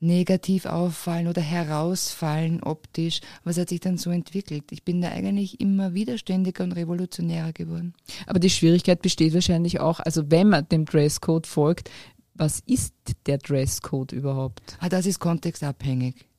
negativ 0.00 0.66
auffallen 0.66 1.28
oder 1.28 1.42
herausfallen 1.42 2.62
optisch. 2.62 3.20
Es 3.44 3.58
hat 3.58 3.68
sich 3.68 3.80
dann 3.80 3.98
so 3.98 4.10
entwickelt. 4.10 4.64
Ich 4.70 4.82
bin 4.82 5.00
da 5.00 5.10
eigentlich 5.10 5.60
immer 5.60 5.94
widerständiger 5.94 6.64
und 6.64 6.72
revolutionärer 6.72 7.52
geworden. 7.52 7.94
Aber 8.26 8.38
die 8.38 8.50
Schwierigkeit 8.50 9.02
besteht 9.02 9.34
wahrscheinlich 9.34 9.80
auch, 9.80 10.00
also 10.00 10.30
wenn 10.30 10.48
man 10.48 10.68
dem 10.68 10.86
Dresscode 10.86 11.46
folgt, 11.46 11.90
was 12.34 12.60
ist 12.60 12.94
der 13.26 13.38
Dresscode 13.38 14.12
überhaupt? 14.12 14.62
Ah, 14.80 14.88
das 14.88 15.04
ist 15.04 15.18
kontextabhängig. 15.18 16.29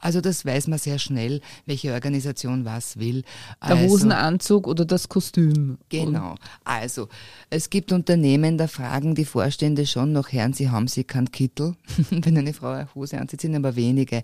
Also 0.00 0.20
das 0.20 0.44
weiß 0.44 0.68
man 0.68 0.78
sehr 0.78 0.98
schnell, 0.98 1.40
welche 1.66 1.92
Organisation 1.92 2.64
was 2.64 2.98
will. 2.98 3.22
Der 3.62 3.76
also, 3.76 3.88
Hosenanzug 3.88 4.66
oder 4.66 4.84
das 4.84 5.08
Kostüm. 5.08 5.78
Genau. 5.88 6.34
Also 6.64 7.08
es 7.50 7.70
gibt 7.70 7.92
Unternehmen, 7.92 8.58
da 8.58 8.66
fragen 8.66 9.14
die 9.14 9.24
Vorstände 9.24 9.86
schon 9.86 10.12
noch, 10.12 10.32
Herren, 10.32 10.52
Sie 10.52 10.70
haben 10.70 10.88
Sie 10.88 11.04
keinen 11.04 11.30
Kittel, 11.30 11.74
wenn 12.10 12.36
eine 12.36 12.54
Frau 12.54 12.70
eine 12.70 12.94
Hose 12.94 13.18
anzieht, 13.18 13.40
sind 13.40 13.54
aber 13.54 13.76
wenige. 13.76 14.22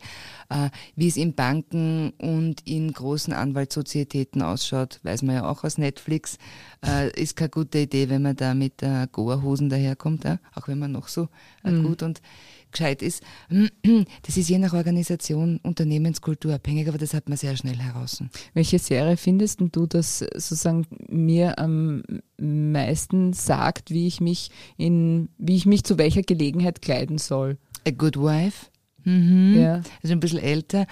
Äh, 0.49 0.71
wie 0.97 1.09
es 1.09 1.17
in 1.17 1.35
Banken 1.35 2.11
und 2.19 2.67
in 2.67 2.93
großen 2.93 3.33
Anwaltssozietäten 3.33 4.43
ausschaut, 4.43 5.01
weiß 5.03 5.23
man 5.23 5.37
ja 5.37 5.49
auch 5.49 5.65
aus 5.65 5.79
Netflix, 5.79 6.39
äh, 6.85 7.11
ist 7.21 7.37
keine 7.37 7.51
gute 7.51 7.79
Idee, 7.79 8.09
wenn 8.09 8.23
man 8.23 8.37
da 8.37 8.55
mit 8.55 8.83
äh, 8.83 9.07
Goa-Hosen 9.11 9.69
daherkommt, 9.69 10.25
auch 10.55 10.69
wenn 10.69 10.79
man 10.79 10.93
noch 10.93 11.09
so 11.09 11.29
äh, 11.65 11.71
mhm. 11.71 11.85
gut 11.85 12.03
und 12.03 12.21
gescheit 12.75 13.03
ist. 13.03 13.23
Das 14.23 14.37
ist 14.37 14.49
je 14.49 14.59
nach 14.59 14.73
Organisation, 14.73 15.61
Unternehmenskultur 15.63 16.55
abhängig, 16.55 16.89
aber 16.89 16.99
das 16.99 17.15
hat 17.15 17.29
man 17.29 17.39
sehr 17.39 17.57
schnell 17.57 17.77
heraus. 17.77 18.23
Welche 18.55 18.79
Serie 18.79 19.17
findest 19.17 19.61
du, 19.61 19.87
das 19.87 20.19
sozusagen 20.19 20.87
mir 21.09 21.59
am 21.59 22.03
meisten 22.39 23.33
sagt, 23.33 23.91
wie 23.91 24.07
ich 24.07 24.21
mich 24.21 24.51
in, 24.77 25.29
wie 25.39 25.57
ich 25.57 25.67
mich 25.67 25.85
zu 25.85 25.99
welcher 25.99 26.23
Gelegenheit 26.23 26.83
kleiden 26.83 27.19
soll? 27.19 27.59
A 27.87 27.91
Good 27.91 28.17
Wife. 28.17 28.67
Mhm. 29.05 29.55
Ja. 29.57 29.83
Also 30.03 30.13
ein 30.13 30.21
bisschen 30.21 30.41
älter. 30.41 30.87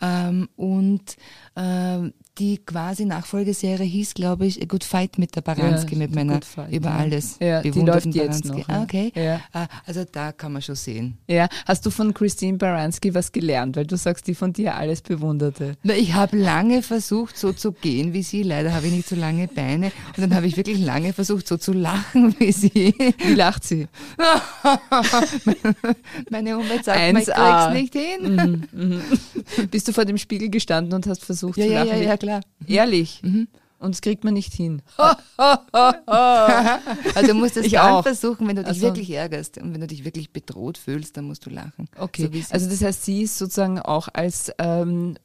Ähm, 0.00 0.48
und 0.56 1.16
ähm, 1.56 2.12
die 2.38 2.58
quasi 2.58 3.04
Nachfolgeserie 3.04 3.84
hieß, 3.84 4.14
glaube 4.14 4.46
ich, 4.46 4.62
A 4.62 4.66
Good 4.66 4.84
Fight 4.84 5.18
mit 5.18 5.34
der 5.34 5.40
Baranski, 5.40 5.94
ja, 5.94 5.98
mit 5.98 6.14
meiner 6.14 6.40
Fight, 6.40 6.72
über 6.72 6.92
alles. 6.92 7.36
Ja, 7.40 7.62
die 7.62 7.70
läuft 7.70 8.06
jetzt 8.06 8.44
Baranski. 8.44 8.48
noch. 8.48 8.68
Ah, 8.68 8.82
okay. 8.82 9.12
Ja. 9.14 9.40
Ah, 9.52 9.66
also 9.86 10.04
da 10.10 10.32
kann 10.32 10.52
man 10.52 10.62
schon 10.62 10.76
sehen. 10.76 11.18
Ja, 11.26 11.48
hast 11.66 11.84
du 11.84 11.90
von 11.90 12.14
Christine 12.14 12.58
Baranski 12.58 13.14
was 13.14 13.32
gelernt, 13.32 13.76
weil 13.76 13.86
du 13.86 13.96
sagst, 13.96 14.26
die 14.26 14.34
von 14.34 14.52
dir 14.52 14.76
alles 14.76 15.02
bewunderte? 15.02 15.76
Na, 15.82 15.94
ich 15.94 16.14
habe 16.14 16.36
lange 16.36 16.82
versucht, 16.82 17.36
so 17.36 17.52
zu 17.52 17.72
gehen 17.72 18.12
wie 18.12 18.22
sie. 18.22 18.42
Leider 18.42 18.72
habe 18.72 18.86
ich 18.86 18.92
nicht 18.92 19.08
so 19.08 19.16
lange 19.16 19.48
Beine. 19.48 19.86
Und 20.16 20.22
dann 20.22 20.34
habe 20.34 20.46
ich 20.46 20.56
wirklich 20.56 20.78
lange 20.78 21.12
versucht, 21.12 21.48
so 21.48 21.56
zu 21.56 21.72
lachen 21.72 22.34
wie 22.38 22.52
sie. 22.52 22.94
Wie 23.18 23.34
lacht 23.34 23.64
sie? 23.64 23.88
Meine 26.30 26.56
Umwelt 26.56 26.84
sagt, 26.84 26.98
1A. 26.98 27.18
ich 27.18 27.26
krieg's 27.26 27.72
nicht 27.72 27.94
hin. 27.94 28.66
Mhm, 28.72 28.90
mh. 28.90 29.66
Bist 29.70 29.88
du 29.88 29.92
vor 29.92 30.04
dem 30.04 30.18
Spiegel 30.18 30.50
gestanden 30.50 30.94
und 30.94 31.06
hast 31.06 31.24
versucht 31.24 31.58
ja, 31.58 31.66
zu 31.66 31.72
lachen? 31.72 31.88
Ja, 31.88 31.96
ja, 31.96 32.16
klar 32.16 32.27
klar. 32.28 32.40
Ehrlich. 32.66 33.20
Mhm. 33.22 33.48
Und 33.80 33.94
das 33.94 34.00
kriegt 34.00 34.24
man 34.24 34.34
nicht 34.34 34.52
hin. 34.52 34.82
also 34.96 37.28
du 37.28 37.34
musst 37.34 37.56
es 37.56 37.70
dann 37.70 37.92
auch. 37.92 38.02
versuchen, 38.02 38.48
wenn 38.48 38.56
du 38.56 38.62
dich 38.62 38.70
also, 38.70 38.88
wirklich 38.88 39.10
ärgerst 39.10 39.58
und 39.58 39.72
wenn 39.72 39.80
du 39.80 39.86
dich 39.86 40.04
wirklich 40.04 40.32
bedroht 40.32 40.78
fühlst, 40.78 41.16
dann 41.16 41.26
musst 41.26 41.46
du 41.46 41.50
lachen. 41.50 41.88
Okay. 41.96 42.28
So 42.42 42.52
also 42.52 42.68
das 42.68 42.82
heißt, 42.82 43.04
sie 43.04 43.22
ist 43.22 43.38
sozusagen 43.38 43.78
auch 43.78 44.08
als 44.12 44.50
ähm, 44.58 45.16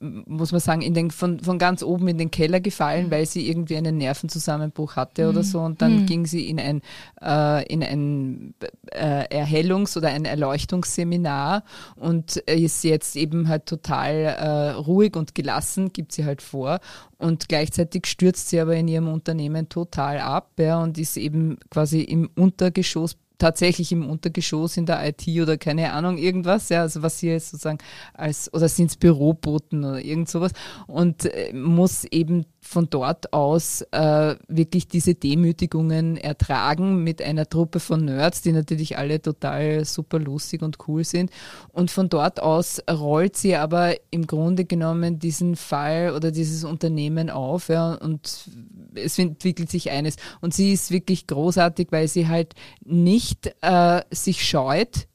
muss 0.00 0.52
man 0.52 0.60
sagen, 0.60 0.82
in 0.82 0.94
den, 0.94 1.10
von, 1.10 1.40
von 1.40 1.58
ganz 1.58 1.82
oben 1.82 2.08
in 2.08 2.18
den 2.18 2.30
Keller 2.30 2.60
gefallen, 2.60 3.06
mhm. 3.06 3.10
weil 3.10 3.26
sie 3.26 3.48
irgendwie 3.48 3.76
einen 3.76 3.98
Nervenzusammenbruch 3.98 4.96
hatte 4.96 5.24
mhm. 5.24 5.30
oder 5.30 5.42
so. 5.42 5.60
Und 5.60 5.82
dann 5.82 6.02
mhm. 6.02 6.06
ging 6.06 6.26
sie 6.26 6.48
in 6.48 6.58
ein, 6.58 6.82
äh, 7.22 7.66
in 7.72 7.82
ein 7.82 8.54
äh, 8.92 9.26
Erhellungs- 9.28 9.96
oder 9.96 10.08
ein 10.08 10.24
Erleuchtungsseminar 10.24 11.64
und 11.96 12.36
ist 12.36 12.84
jetzt 12.84 13.16
eben 13.16 13.48
halt 13.48 13.66
total 13.66 14.12
äh, 14.12 14.70
ruhig 14.70 15.16
und 15.16 15.34
gelassen, 15.34 15.92
gibt 15.92 16.12
sie 16.12 16.24
halt 16.24 16.42
vor. 16.42 16.80
Und 17.18 17.48
gleichzeitig 17.48 18.06
stürzt 18.06 18.50
sie 18.50 18.60
aber 18.60 18.76
in 18.76 18.88
ihrem 18.88 19.08
Unternehmen 19.08 19.68
total 19.68 20.18
ab 20.18 20.50
ja, 20.58 20.82
und 20.82 20.98
ist 20.98 21.16
eben 21.16 21.58
quasi 21.70 22.02
im 22.02 22.28
Untergeschoss 22.34 23.16
tatsächlich 23.38 23.92
im 23.92 24.08
Untergeschoss 24.08 24.76
in 24.76 24.86
der 24.86 25.06
IT 25.06 25.26
oder 25.40 25.56
keine 25.58 25.92
Ahnung, 25.92 26.18
irgendwas, 26.18 26.68
ja, 26.68 26.82
also 26.82 27.02
was 27.02 27.18
hier 27.18 27.38
sozusagen 27.38 27.78
als, 28.14 28.52
oder 28.52 28.68
sind 28.68 28.90
es 28.90 28.96
Büroboten 28.96 29.84
oder 29.84 30.04
irgend 30.04 30.28
sowas. 30.28 30.52
Und 30.86 31.26
äh, 31.26 31.52
muss 31.52 32.04
eben 32.04 32.46
von 32.66 32.90
dort 32.90 33.32
aus 33.32 33.82
äh, 33.92 34.34
wirklich 34.48 34.88
diese 34.88 35.14
Demütigungen 35.14 36.16
ertragen 36.16 37.02
mit 37.02 37.22
einer 37.22 37.48
Truppe 37.48 37.80
von 37.80 38.04
Nerds, 38.04 38.42
die 38.42 38.52
natürlich 38.52 38.98
alle 38.98 39.22
total 39.22 39.84
super 39.84 40.18
lustig 40.18 40.62
und 40.62 40.78
cool 40.88 41.04
sind. 41.04 41.30
Und 41.72 41.90
von 41.90 42.08
dort 42.08 42.42
aus 42.42 42.82
rollt 42.90 43.36
sie 43.36 43.56
aber 43.56 43.94
im 44.10 44.26
Grunde 44.26 44.64
genommen 44.64 45.18
diesen 45.18 45.56
Fall 45.56 46.12
oder 46.14 46.30
dieses 46.30 46.64
Unternehmen 46.64 47.30
auf 47.30 47.68
ja, 47.68 47.94
und 47.94 48.50
es 48.94 49.18
entwickelt 49.18 49.70
sich 49.70 49.90
eines. 49.90 50.16
Und 50.40 50.54
sie 50.54 50.72
ist 50.72 50.90
wirklich 50.90 51.26
großartig, 51.26 51.88
weil 51.90 52.08
sie 52.08 52.28
halt 52.28 52.54
nicht 52.84 53.54
äh, 53.62 54.02
sich 54.10 54.46
scheut, 54.46 55.06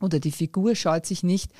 oder 0.00 0.18
die 0.18 0.32
Figur 0.32 0.74
scheut 0.74 1.06
sich 1.06 1.22
nicht, 1.22 1.52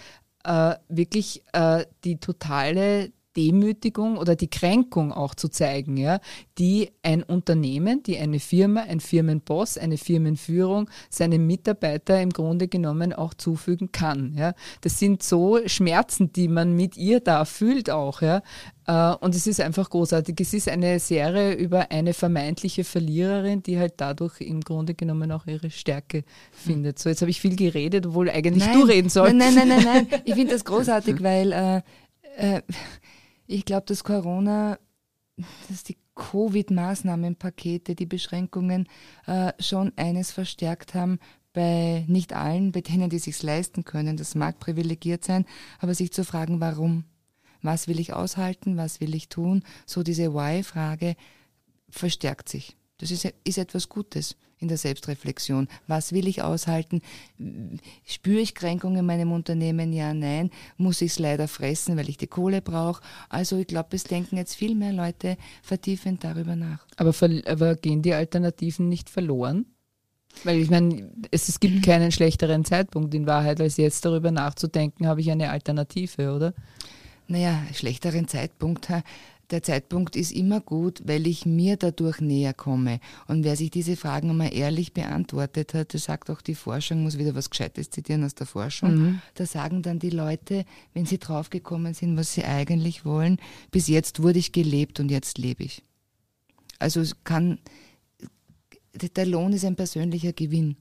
äh, 0.44 0.74
wirklich 0.88 1.42
äh, 1.52 1.84
die 2.04 2.16
totale 2.18 3.12
Demütigung 3.36 4.16
oder 4.16 4.34
die 4.34 4.50
Kränkung 4.50 5.12
auch 5.12 5.34
zu 5.34 5.48
zeigen, 5.48 5.96
ja, 5.96 6.20
die 6.58 6.90
ein 7.02 7.22
Unternehmen, 7.22 8.02
die 8.02 8.18
eine 8.18 8.40
Firma, 8.40 8.82
ein 8.82 9.00
Firmenboss, 9.00 9.78
eine 9.78 9.98
Firmenführung 9.98 10.90
seinen 11.08 11.46
Mitarbeiter 11.46 12.20
im 12.20 12.30
Grunde 12.30 12.68
genommen 12.68 13.12
auch 13.12 13.34
zufügen 13.34 13.92
kann. 13.92 14.34
Ja. 14.36 14.54
Das 14.80 14.98
sind 14.98 15.22
so 15.22 15.58
Schmerzen, 15.66 16.32
die 16.32 16.48
man 16.48 16.74
mit 16.74 16.96
ihr 16.96 17.20
da 17.20 17.44
fühlt 17.44 17.90
auch, 17.90 18.22
ja. 18.22 18.42
Äh, 18.86 19.14
und 19.20 19.34
es 19.34 19.46
ist 19.46 19.60
einfach 19.60 19.88
großartig. 19.88 20.36
Es 20.40 20.52
ist 20.52 20.68
eine 20.68 20.98
Serie 20.98 21.54
über 21.54 21.90
eine 21.90 22.14
vermeintliche 22.14 22.82
Verliererin, 22.82 23.62
die 23.62 23.78
halt 23.78 23.94
dadurch 23.98 24.40
im 24.40 24.60
Grunde 24.60 24.94
genommen 24.94 25.30
auch 25.30 25.46
ihre 25.46 25.70
Stärke 25.70 26.24
findet. 26.50 26.98
So, 26.98 27.08
jetzt 27.08 27.20
habe 27.20 27.30
ich 27.30 27.40
viel 27.40 27.54
geredet, 27.54 28.06
obwohl 28.06 28.28
eigentlich 28.28 28.66
nein, 28.66 28.78
du 28.78 28.84
reden 28.84 29.08
sollst. 29.08 29.36
Nein, 29.36 29.54
nein, 29.54 29.68
nein, 29.68 29.84
nein, 29.84 30.06
nein. 30.10 30.20
Ich 30.24 30.34
finde 30.34 30.52
das 30.52 30.64
großartig, 30.64 31.22
weil 31.22 31.52
äh, 31.52 31.82
äh, 32.36 32.62
ich 33.50 33.64
glaube, 33.64 33.86
dass 33.86 34.04
Corona, 34.04 34.78
dass 35.68 35.82
die 35.82 35.96
Covid-Maßnahmenpakete, 36.14 37.94
die 37.94 38.06
Beschränkungen 38.06 38.88
äh, 39.26 39.52
schon 39.58 39.92
eines 39.96 40.30
verstärkt 40.30 40.94
haben, 40.94 41.18
bei 41.52 42.04
nicht 42.06 42.32
allen, 42.32 42.70
bei 42.70 42.80
denen, 42.80 43.10
die 43.10 43.18
sich 43.18 43.42
leisten 43.42 43.84
können. 43.84 44.16
Das 44.16 44.36
mag 44.36 44.60
privilegiert 44.60 45.24
sein, 45.24 45.46
aber 45.80 45.94
sich 45.94 46.12
zu 46.12 46.24
fragen, 46.24 46.60
warum? 46.60 47.04
Was 47.62 47.88
will 47.88 47.98
ich 47.98 48.12
aushalten? 48.12 48.76
Was 48.76 49.00
will 49.00 49.14
ich 49.14 49.28
tun? 49.28 49.64
So 49.84 50.02
diese 50.02 50.32
Why-Frage 50.32 51.16
verstärkt 51.90 52.48
sich. 52.48 52.76
Das 53.00 53.10
ist, 53.10 53.32
ist 53.44 53.58
etwas 53.58 53.88
Gutes 53.88 54.36
in 54.58 54.68
der 54.68 54.76
Selbstreflexion. 54.76 55.68
Was 55.86 56.12
will 56.12 56.28
ich 56.28 56.42
aushalten? 56.42 57.00
Spüre 58.04 58.40
ich 58.40 58.54
Kränkungen 58.54 58.98
in 58.98 59.06
meinem 59.06 59.32
Unternehmen? 59.32 59.92
Ja, 59.92 60.12
nein. 60.12 60.50
Muss 60.76 61.00
ich 61.00 61.12
es 61.12 61.18
leider 61.18 61.48
fressen, 61.48 61.96
weil 61.96 62.10
ich 62.10 62.18
die 62.18 62.26
Kohle 62.26 62.60
brauche? 62.60 63.02
Also 63.30 63.56
ich 63.56 63.66
glaube, 63.66 63.96
es 63.96 64.04
denken 64.04 64.36
jetzt 64.36 64.54
viel 64.54 64.74
mehr 64.74 64.92
Leute 64.92 65.38
vertiefend 65.62 66.24
darüber 66.24 66.56
nach. 66.56 66.86
Aber, 66.96 67.14
aber 67.46 67.74
gehen 67.74 68.02
die 68.02 68.12
Alternativen 68.12 68.88
nicht 68.88 69.08
verloren? 69.08 69.64
Weil 70.44 70.58
ich 70.58 70.70
meine, 70.70 71.10
es, 71.30 71.48
es 71.48 71.58
gibt 71.58 71.84
keinen 71.84 72.12
schlechteren 72.12 72.64
Zeitpunkt 72.64 73.14
in 73.14 73.26
Wahrheit, 73.26 73.60
als 73.60 73.78
jetzt 73.78 74.04
darüber 74.04 74.30
nachzudenken, 74.30 75.06
habe 75.06 75.20
ich 75.22 75.30
eine 75.30 75.50
Alternative, 75.50 76.32
oder? 76.32 76.54
Naja, 77.26 77.62
schlechteren 77.72 78.28
Zeitpunkt. 78.28 78.88
Der 79.50 79.62
Zeitpunkt 79.62 80.14
ist 80.14 80.30
immer 80.30 80.60
gut, 80.60 81.02
weil 81.04 81.26
ich 81.26 81.44
mir 81.44 81.76
dadurch 81.76 82.20
näher 82.20 82.54
komme. 82.54 83.00
Und 83.26 83.44
wer 83.44 83.56
sich 83.56 83.70
diese 83.70 83.96
Fragen 83.96 84.30
einmal 84.30 84.54
ehrlich 84.54 84.92
beantwortet 84.92 85.74
hat, 85.74 85.94
das 85.94 86.04
sagt 86.04 86.30
auch 86.30 86.40
die 86.40 86.54
Forschung, 86.54 87.02
muss 87.02 87.18
wieder 87.18 87.34
was 87.34 87.50
Gescheites 87.50 87.90
zitieren 87.90 88.24
aus 88.24 88.34
der 88.34 88.46
Forschung, 88.46 88.94
mhm. 88.94 89.22
da 89.34 89.46
sagen 89.46 89.82
dann 89.82 89.98
die 89.98 90.10
Leute, 90.10 90.64
wenn 90.94 91.06
sie 91.06 91.18
draufgekommen 91.18 91.94
sind, 91.94 92.16
was 92.16 92.34
sie 92.34 92.44
eigentlich 92.44 93.04
wollen, 93.04 93.38
bis 93.70 93.88
jetzt 93.88 94.22
wurde 94.22 94.38
ich 94.38 94.52
gelebt 94.52 95.00
und 95.00 95.10
jetzt 95.10 95.38
lebe 95.38 95.64
ich. 95.64 95.82
Also 96.78 97.00
es 97.00 97.24
kann, 97.24 97.58
der 98.94 99.26
Lohn 99.26 99.52
ist 99.52 99.64
ein 99.64 99.76
persönlicher 99.76 100.32
Gewinn. 100.32 100.76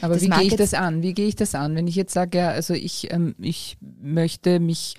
Aber 0.00 0.14
das 0.14 0.22
wie 0.22 0.28
gehe 0.28 0.42
ich 0.42 0.56
das 0.56 0.74
an? 0.74 1.02
Wie 1.02 1.14
gehe 1.14 1.28
ich 1.28 1.36
das 1.36 1.54
an, 1.54 1.76
wenn 1.76 1.86
ich 1.86 1.94
jetzt 1.94 2.12
sage, 2.12 2.38
ja, 2.38 2.48
also 2.50 2.74
ich, 2.74 3.12
ähm, 3.12 3.34
ich 3.38 3.76
möchte 4.00 4.58
mich 4.60 4.96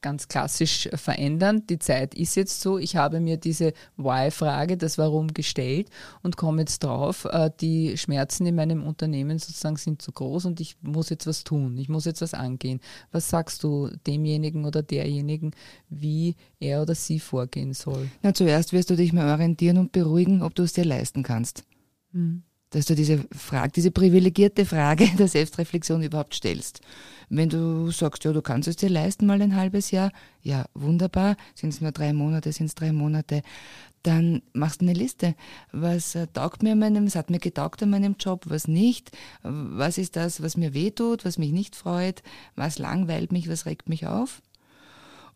ganz 0.00 0.28
klassisch 0.28 0.88
verändern. 0.94 1.66
Die 1.68 1.78
Zeit 1.78 2.14
ist 2.14 2.34
jetzt 2.36 2.60
so. 2.60 2.78
Ich 2.78 2.96
habe 2.96 3.20
mir 3.20 3.36
diese 3.36 3.72
Why-Frage, 3.96 4.76
das 4.76 4.98
Warum 4.98 5.28
gestellt 5.28 5.88
und 6.22 6.36
komme 6.36 6.62
jetzt 6.62 6.84
drauf, 6.84 7.24
äh, 7.26 7.50
die 7.60 7.96
Schmerzen 7.96 8.46
in 8.46 8.54
meinem 8.54 8.86
Unternehmen 8.86 9.38
sozusagen 9.38 9.76
sind 9.76 10.02
zu 10.02 10.12
groß 10.12 10.46
und 10.46 10.60
ich 10.60 10.76
muss 10.82 11.10
jetzt 11.10 11.26
was 11.26 11.44
tun. 11.44 11.76
Ich 11.78 11.88
muss 11.88 12.04
jetzt 12.04 12.22
was 12.22 12.34
angehen. 12.34 12.80
Was 13.12 13.28
sagst 13.28 13.62
du 13.62 13.90
demjenigen 14.06 14.64
oder 14.64 14.82
derjenigen, 14.82 15.52
wie 15.88 16.36
er 16.58 16.82
oder 16.82 16.94
sie 16.94 17.20
vorgehen 17.20 17.74
soll? 17.74 18.10
Na, 18.22 18.34
zuerst 18.34 18.72
wirst 18.72 18.90
du 18.90 18.96
dich 18.96 19.12
mal 19.12 19.30
orientieren 19.30 19.78
und 19.78 19.92
beruhigen, 19.92 20.42
ob 20.42 20.54
du 20.54 20.62
es 20.62 20.72
dir 20.72 20.84
leisten 20.84 21.22
kannst. 21.22 21.64
Mhm 22.12 22.42
dass 22.70 22.86
du 22.86 22.94
diese 22.94 23.24
Frage, 23.32 23.72
diese 23.72 23.90
privilegierte 23.90 24.64
Frage 24.64 25.08
der 25.18 25.28
Selbstreflexion 25.28 26.02
überhaupt 26.02 26.34
stellst. 26.34 26.80
Wenn 27.28 27.48
du 27.48 27.90
sagst, 27.92 28.24
ja, 28.24 28.32
du 28.32 28.42
kannst 28.42 28.68
es 28.68 28.76
dir 28.76 28.88
leisten, 28.88 29.26
mal 29.26 29.40
ein 29.40 29.54
halbes 29.54 29.92
Jahr, 29.92 30.10
ja, 30.42 30.64
wunderbar, 30.74 31.36
sind 31.54 31.72
es 31.72 31.80
nur 31.80 31.92
drei 31.92 32.12
Monate, 32.12 32.52
sind 32.52 32.66
es 32.66 32.74
drei 32.74 32.92
Monate, 32.92 33.42
dann 34.02 34.42
machst 34.52 34.80
du 34.80 34.86
eine 34.86 34.94
Liste. 34.94 35.34
Was 35.72 36.14
äh, 36.14 36.26
taugt 36.32 36.62
mir 36.62 36.72
an 36.72 36.78
meinem, 36.78 37.06
was 37.06 37.14
hat 37.14 37.30
mir 37.30 37.38
getaugt 37.38 37.82
an 37.82 37.90
meinem 37.90 38.16
Job, 38.18 38.44
was 38.48 38.66
nicht, 38.66 39.10
was 39.42 39.98
ist 39.98 40.16
das, 40.16 40.42
was 40.42 40.56
mir 40.56 40.74
wehtut, 40.74 41.24
was 41.24 41.38
mich 41.38 41.52
nicht 41.52 41.76
freut, 41.76 42.22
was 42.56 42.78
langweilt 42.78 43.30
mich, 43.30 43.48
was 43.48 43.66
regt 43.66 43.88
mich 43.88 44.06
auf. 44.06 44.42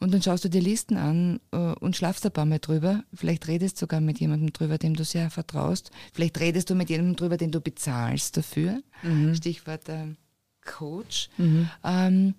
Und 0.00 0.12
dann 0.12 0.22
schaust 0.22 0.44
du 0.44 0.48
dir 0.48 0.60
Listen 0.60 0.96
an 0.96 1.40
äh, 1.52 1.56
und 1.56 1.96
schlafst 1.96 2.24
ein 2.26 2.32
paar 2.32 2.46
Mal 2.46 2.58
drüber. 2.58 3.04
Vielleicht 3.12 3.48
redest 3.48 3.76
du 3.76 3.80
sogar 3.80 4.00
mit 4.00 4.20
jemandem 4.20 4.52
drüber, 4.52 4.78
dem 4.78 4.94
du 4.94 5.04
sehr 5.04 5.30
vertraust. 5.30 5.90
Vielleicht 6.12 6.38
redest 6.40 6.70
du 6.70 6.74
mit 6.74 6.90
jemandem 6.90 7.16
drüber, 7.16 7.36
den 7.36 7.50
du 7.50 7.60
bezahlst 7.60 8.36
dafür. 8.36 8.82
Mhm. 9.02 9.34
Stichwort 9.34 9.88
äh, 9.88 10.14
Coach. 10.64 11.28
Mhm. 11.36 11.68
Ähm, 11.84 12.34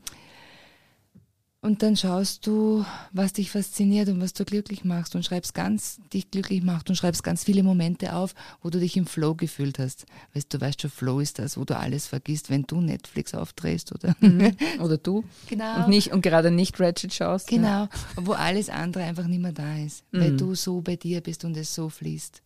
und 1.65 1.81
dann 1.81 1.97
schaust 1.97 2.45
du, 2.45 2.85
was 3.11 3.33
dich 3.33 3.49
fasziniert 3.49 4.07
und 4.09 4.21
was 4.21 4.33
du 4.33 4.45
glücklich 4.45 4.85
machst 4.85 5.15
und 5.15 5.25
schreibst 5.25 5.55
ganz, 5.55 5.99
dich 6.13 6.29
glücklich 6.29 6.61
macht 6.61 6.89
und 6.89 6.95
schreibst 6.95 7.23
ganz 7.23 7.43
viele 7.43 7.63
Momente 7.63 8.13
auf, 8.13 8.35
wo 8.61 8.69
du 8.69 8.79
dich 8.79 8.95
im 8.97 9.07
Flow 9.07 9.33
gefühlt 9.33 9.79
hast. 9.79 10.05
Weißt 10.33 10.53
du, 10.53 10.61
weißt 10.61 10.81
schon, 10.81 10.91
Flow 10.91 11.19
ist 11.19 11.39
das, 11.39 11.57
wo 11.57 11.65
du 11.65 11.75
alles 11.75 12.05
vergisst, 12.05 12.51
wenn 12.51 12.63
du 12.63 12.81
Netflix 12.81 13.33
aufdrehst 13.33 13.91
oder, 13.93 14.15
mhm. 14.19 14.55
oder 14.79 14.97
du. 14.97 15.23
Genau. 15.47 15.77
Und 15.83 15.89
nicht, 15.89 16.13
und 16.13 16.21
gerade 16.21 16.51
nicht 16.51 16.79
Ratchet 16.79 17.13
schaust. 17.13 17.47
Genau. 17.47 17.67
Ja. 17.67 17.89
Wo 18.15 18.33
alles 18.33 18.69
andere 18.69 19.03
einfach 19.03 19.25
nicht 19.25 19.41
mehr 19.41 19.51
da 19.51 19.77
ist. 19.77 20.03
Mhm. 20.11 20.19
Weil 20.19 20.37
du 20.37 20.53
so 20.53 20.81
bei 20.81 20.95
dir 20.95 21.21
bist 21.21 21.45
und 21.45 21.57
es 21.57 21.73
so 21.73 21.89
fließt. 21.89 22.43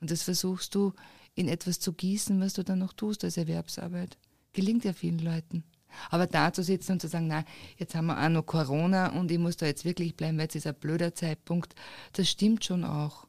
Und 0.00 0.10
das 0.10 0.22
versuchst 0.22 0.74
du 0.76 0.92
in 1.34 1.48
etwas 1.48 1.80
zu 1.80 1.92
gießen, 1.92 2.40
was 2.40 2.54
du 2.54 2.62
dann 2.62 2.78
noch 2.78 2.92
tust 2.92 3.24
als 3.24 3.36
Erwerbsarbeit. 3.36 4.16
Gelingt 4.52 4.84
ja 4.84 4.92
vielen 4.92 5.18
Leuten. 5.18 5.64
Aber 6.10 6.26
da 6.26 6.52
zu 6.52 6.62
sitzen 6.62 6.92
und 6.92 7.00
zu 7.00 7.08
sagen, 7.08 7.26
na, 7.28 7.44
jetzt 7.76 7.94
haben 7.94 8.06
wir 8.06 8.22
auch 8.22 8.28
noch 8.28 8.46
Corona 8.46 9.08
und 9.18 9.30
ich 9.30 9.38
muss 9.38 9.56
da 9.56 9.66
jetzt 9.66 9.84
wirklich 9.84 10.16
bleiben, 10.16 10.38
weil 10.38 10.44
jetzt 10.44 10.56
ist 10.56 10.66
ein 10.66 10.74
blöder 10.74 11.14
Zeitpunkt, 11.14 11.74
das 12.12 12.28
stimmt 12.28 12.64
schon 12.64 12.84
auch. 12.84 13.26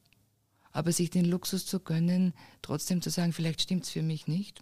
Aber 0.72 0.92
sich 0.92 1.10
den 1.10 1.26
Luxus 1.26 1.66
zu 1.66 1.80
gönnen, 1.80 2.34
trotzdem 2.62 3.02
zu 3.02 3.10
sagen, 3.10 3.34
vielleicht 3.34 3.62
stimmt 3.62 3.84
es 3.84 3.90
für 3.90 4.02
mich 4.02 4.28
nicht, 4.28 4.62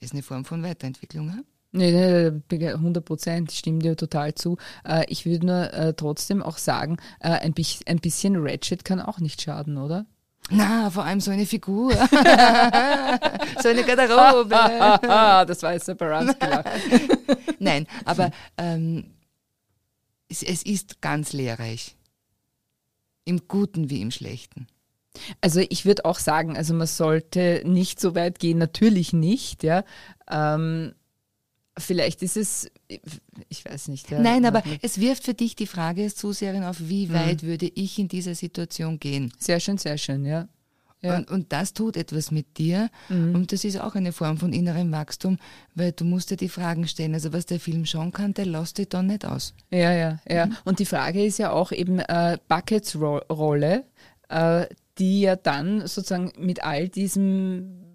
ist 0.00 0.12
eine 0.12 0.22
Form 0.22 0.44
von 0.44 0.62
Weiterentwicklung. 0.62 1.28
Ja? 1.28 1.42
Nee, 1.72 1.92
nee, 2.50 2.68
100 2.68 3.04
Prozent, 3.04 3.52
stimmt 3.52 3.84
dir 3.84 3.96
total 3.96 4.34
zu. 4.34 4.56
Äh, 4.84 5.04
ich 5.08 5.24
würde 5.24 5.46
nur 5.46 5.72
äh, 5.72 5.94
trotzdem 5.94 6.42
auch 6.42 6.58
sagen, 6.58 6.96
äh, 7.20 7.30
ein 7.30 7.52
bisschen 7.52 8.36
Ratchet 8.36 8.84
kann 8.84 9.00
auch 9.00 9.20
nicht 9.20 9.40
schaden, 9.40 9.78
oder? 9.78 10.06
Na, 10.50 10.90
vor 10.90 11.04
allem 11.04 11.20
so 11.20 11.30
eine 11.30 11.46
Figur. 11.46 11.92
so 13.62 13.68
eine 13.68 13.84
Garderobe. 13.84 14.50
das 15.46 15.62
war 15.62 15.72
jetzt 15.72 15.96
Baranski. 15.96 16.46
Nein, 17.58 17.86
aber 18.04 18.30
ähm, 18.58 19.04
es, 20.28 20.42
es 20.42 20.62
ist 20.62 21.00
ganz 21.00 21.32
lehrreich. 21.32 21.96
Im 23.24 23.46
Guten 23.48 23.90
wie 23.90 24.00
im 24.00 24.10
Schlechten. 24.10 24.66
Also 25.40 25.60
ich 25.68 25.84
würde 25.84 26.04
auch 26.04 26.18
sagen, 26.18 26.56
also 26.56 26.74
man 26.74 26.86
sollte 26.86 27.62
nicht 27.64 28.00
so 28.00 28.14
weit 28.14 28.38
gehen, 28.38 28.58
natürlich 28.58 29.12
nicht, 29.12 29.62
ja. 29.62 29.84
Ähm, 30.30 30.94
vielleicht 31.78 32.22
ist 32.22 32.36
es, 32.36 32.70
ich 33.48 33.64
weiß 33.64 33.88
nicht. 33.88 34.10
Ja, 34.10 34.20
Nein, 34.20 34.44
aber 34.44 34.62
es 34.82 35.00
wirft 35.00 35.24
für 35.24 35.34
dich 35.34 35.56
die 35.56 35.66
Frage, 35.66 36.12
Zuseherin, 36.12 36.64
auf 36.64 36.76
wie 36.80 37.06
mhm. 37.06 37.14
weit 37.14 37.42
würde 37.42 37.70
ich 37.74 37.98
in 37.98 38.08
dieser 38.08 38.34
Situation 38.34 38.98
gehen? 38.98 39.32
Sehr 39.38 39.60
schön, 39.60 39.78
sehr 39.78 39.98
schön, 39.98 40.24
ja. 40.24 40.48
Ja. 41.02 41.16
Und, 41.16 41.30
und, 41.30 41.52
das 41.52 41.72
tut 41.72 41.96
etwas 41.96 42.30
mit 42.30 42.58
dir. 42.58 42.90
Mhm. 43.08 43.34
Und 43.34 43.52
das 43.52 43.64
ist 43.64 43.80
auch 43.80 43.94
eine 43.94 44.12
Form 44.12 44.36
von 44.36 44.52
innerem 44.52 44.92
Wachstum, 44.92 45.38
weil 45.74 45.92
du 45.92 46.04
musst 46.04 46.30
dir 46.30 46.36
die 46.36 46.50
Fragen 46.50 46.86
stellen. 46.86 47.14
Also 47.14 47.32
was 47.32 47.46
der 47.46 47.58
Film 47.58 47.86
schon 47.86 48.12
kann, 48.12 48.34
der 48.34 48.44
lässt 48.44 48.76
dich 48.76 48.90
dann 48.90 49.06
nicht 49.06 49.24
aus. 49.24 49.54
Ja, 49.70 49.92
ja, 49.92 50.20
ja. 50.28 50.46
Mhm. 50.46 50.56
Und 50.64 50.78
die 50.78 50.84
Frage 50.84 51.24
ist 51.24 51.38
ja 51.38 51.52
auch 51.52 51.72
eben 51.72 52.00
äh, 52.00 52.36
Buckets 52.48 52.98
Rolle, 53.00 53.84
äh, 54.28 54.66
die 54.98 55.22
ja 55.22 55.36
dann 55.36 55.86
sozusagen 55.86 56.32
mit 56.38 56.62
all 56.62 56.90
diesem 56.90 57.89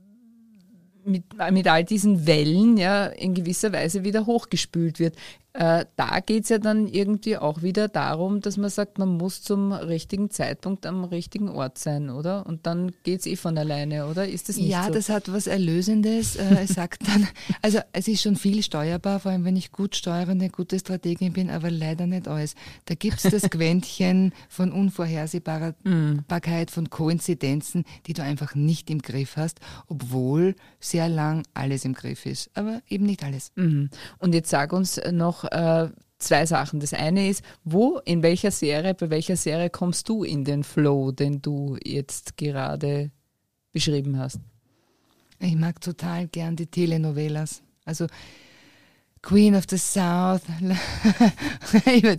mit, 1.06 1.24
mit 1.52 1.68
all 1.68 1.84
diesen 1.84 2.28
Wellen 2.28 2.78
ja 2.78 3.06
in 3.08 3.34
gewisser 3.34 3.72
Weise 3.72 4.04
wieder 4.04 4.26
hochgespült 4.26 5.00
wird. 5.00 5.16
Äh, 5.58 5.86
da 5.96 6.20
geht 6.20 6.44
es 6.44 6.50
ja 6.50 6.58
dann 6.58 6.86
irgendwie 6.86 7.38
auch 7.38 7.62
wieder 7.62 7.88
darum, 7.88 8.42
dass 8.42 8.58
man 8.58 8.70
sagt, 8.70 8.98
man 8.98 9.16
muss 9.16 9.42
zum 9.42 9.72
richtigen 9.72 10.30
Zeitpunkt 10.30 10.86
am 10.86 11.06
richtigen 11.06 11.48
Ort 11.48 11.78
sein, 11.78 12.10
oder? 12.10 12.46
Und 12.46 12.68
dann 12.68 12.92
geht 13.04 13.22
es 13.22 13.26
eh 13.26 13.38
von 13.38 13.58
alleine, 13.58 14.08
oder? 14.08 14.28
Ist 14.28 14.50
das 14.50 14.58
nicht 14.58 14.68
ja, 14.68 14.88
so? 14.88 14.92
das 14.92 15.08
hat 15.08 15.32
was 15.32 15.48
Erlösendes. 15.48 16.36
Äh, 16.36 16.64
es 16.64 16.74
sagt 16.74 17.08
dann, 17.08 17.30
also 17.62 17.80
es 17.94 18.10
ist 18.10 18.22
schon 18.22 18.36
viel 18.36 18.64
steuerbar, 18.64 19.22
vor 19.22 19.32
allem 19.32 19.46
wenn 19.46 19.56
ich 19.56 19.72
gut 19.72 19.96
steuerende, 19.96 20.50
gute 20.50 20.78
Strategin 20.78 21.32
bin, 21.32 21.50
aber 21.50 21.72
leider 21.72 22.06
nicht 22.06 22.28
alles. 22.28 22.56
Da 22.84 22.96
gibt 22.96 23.24
es 23.24 23.32
das 23.32 23.44
Quäntchen 23.50 24.34
von 24.50 24.74
Unvorhersehbarkeit, 24.74 26.70
von 26.70 26.90
Koinzidenzen, 26.90 27.86
die 28.08 28.14
du 28.14 28.24
einfach 28.24 28.56
nicht 28.56 28.90
im 28.90 29.02
Griff 29.02 29.38
hast, 29.38 29.62
obwohl 29.88 30.56
sehr 30.82 31.08
lang 31.08 31.44
alles 31.54 31.86
im 31.86 31.94
Griff 31.94 32.26
ist. 32.26 32.50
Aber 32.56 32.82
eben 32.90 33.06
nicht 33.06 33.24
alles. 33.24 33.54
Mhm. 33.56 33.90
Und 34.20 34.36
jetzt 34.36 34.50
sag 34.50 34.74
uns 34.74 35.00
noch, 35.14 35.45
äh, 35.52 35.90
zwei 36.20 36.46
Sachen. 36.46 36.80
Das 36.80 36.94
eine 36.94 37.30
ist, 37.30 37.44
wo, 37.64 38.00
in 38.06 38.24
welcher 38.24 38.52
Serie, 38.52 38.94
bei 38.94 39.10
welcher 39.10 39.36
Serie 39.36 39.70
kommst 39.70 40.10
du 40.10 40.24
in 40.24 40.44
den 40.44 40.64
Flow, 40.64 41.12
den 41.12 41.42
du 41.42 41.78
jetzt 41.84 42.38
gerade 42.38 43.12
beschrieben 43.72 44.18
hast? 44.18 44.40
Ich 45.40 45.56
mag 45.56 45.82
total 45.82 46.28
gern 46.28 46.56
die 46.56 46.68
Telenovelas. 46.68 47.62
Also 47.84 48.08
Queen 49.22 49.56
of 49.56 49.66
the 49.70 49.78
South. 49.78 50.44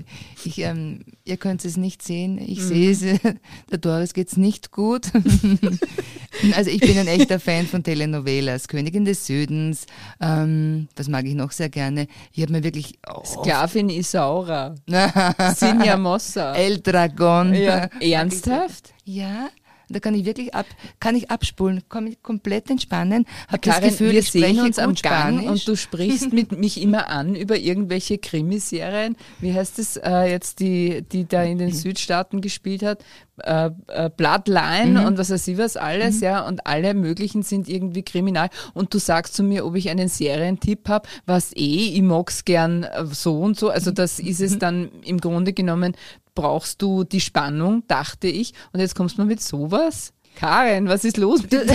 ich, 0.45 0.59
ähm, 0.59 1.05
ihr 1.25 1.37
könnt 1.37 1.65
es 1.65 1.77
nicht 1.77 2.03
sehen, 2.03 2.39
ich 2.39 2.61
mhm. 2.61 2.69
sehe 2.69 2.91
es. 2.91 3.01
Der 3.71 3.79
Doris 3.79 4.13
geht 4.13 4.29
es 4.29 4.37
nicht 4.37 4.73
gut. 4.73 5.13
also 6.55 6.71
ich 6.71 6.81
bin 6.81 6.99
ein 6.99 7.07
echter 7.07 7.41
Fan 7.41 7.67
von 7.67 7.83
Telenovelas. 7.83 8.69
Königin 8.69 9.05
des 9.05 9.27
Südens, 9.27 9.87
ähm, 10.21 10.89
das 10.95 11.09
mag 11.09 11.25
ich 11.27 11.35
noch 11.35 11.53
sehr 11.53 11.69
gerne. 11.69 12.07
Ich 12.33 12.43
habe 12.43 12.53
mir 12.53 12.65
wirklich... 12.65 12.99
Oh, 13.09 13.25
Sklavin 13.25 13.89
Isaura. 13.89 14.75
Sinja 15.55 15.97
Mossa. 15.97 16.55
El 16.55 16.81
Dragon. 16.81 17.55
Ja. 17.55 17.89
Ernsthaft? 18.01 18.95
Ja. 19.05 19.49
Da 19.89 20.01
kann 20.01 20.15
ich 20.15 20.25
wirklich 20.25 20.55
ab, 20.55 20.67
kann 20.99 21.15
ich 21.15 21.31
abspulen, 21.31 21.83
kann 21.89 22.05
mich 22.05 22.23
komplett 22.23 22.71
entspannen, 22.71 23.25
habe 23.49 23.61
das 23.61 23.81
Gefühl, 23.81 24.13
wir 24.13 24.21
ich 24.21 24.33
sehen 24.33 24.61
uns 24.61 24.79
am 24.79 24.95
Gang 24.95 25.41
Spanisch. 25.41 25.47
und 25.49 25.69
du 25.69 25.77
sprichst 25.77 26.33
mit 26.33 26.53
mich 26.59 26.83
immer 26.83 27.09
an 27.09 27.37
über 27.37 27.57
irgendwelche 27.57 28.19
Krimiserien. 28.19 29.17
Wie 29.41 29.55
heißt 29.55 29.79
es 29.79 29.97
äh, 29.97 30.31
jetzt, 30.31 30.61
die, 30.61 31.03
die 31.03 31.27
da 31.27 31.43
in 31.45 31.59
den 31.59 31.73
Südstaaten 31.73 32.41
gespielt 32.41 32.83
hat? 32.83 33.05
Äh, 33.43 33.71
äh, 33.89 34.11
Bloodline 34.17 35.01
mhm. 35.01 35.07
und 35.07 35.19
was 35.19 35.31
weiß 35.31 35.47
ich 35.49 35.59
was 35.59 35.77
alles, 35.77 36.17
mhm. 36.17 36.23
ja, 36.23 36.47
und 36.47 36.67
alle 36.67 36.95
möglichen 36.95 37.43
sind 37.43 37.69
irgendwie 37.69 38.03
kriminal. 38.03 38.49
Und 38.73 38.95
du 38.95 38.99
sagst 38.99 39.35
zu 39.35 39.43
mir, 39.43 39.67
ob 39.67 39.77
ich 39.77 39.91
einen 39.91 40.09
Serientipp 40.09 40.89
habe, 40.89 41.07
was 41.27 41.53
eh, 41.55 41.91
ich 41.95 42.03
mag's 42.03 42.47
gern 42.47 42.85
äh, 42.85 43.05
so 43.07 43.39
und 43.39 43.59
so. 43.59 43.69
Also 43.69 43.91
das 43.91 44.19
ist 44.21 44.41
es 44.41 44.55
mhm. 44.55 44.59
dann 44.61 44.89
im 45.05 45.21
Grunde 45.21 45.53
genommen 45.53 45.95
brauchst 46.37 46.81
du 46.81 47.03
die 47.03 47.21
Spannung, 47.21 47.83
dachte 47.89 48.29
ich. 48.29 48.55
Und 48.73 48.79
jetzt 48.79 48.95
kommst 48.95 49.19
du 49.19 49.25
mit 49.25 49.43
sowas. 49.43 50.13
Karin, 50.37 50.87
was 50.87 51.05
ist 51.05 51.17
los? 51.17 51.41
Du, 51.43 51.49
du 51.67 51.73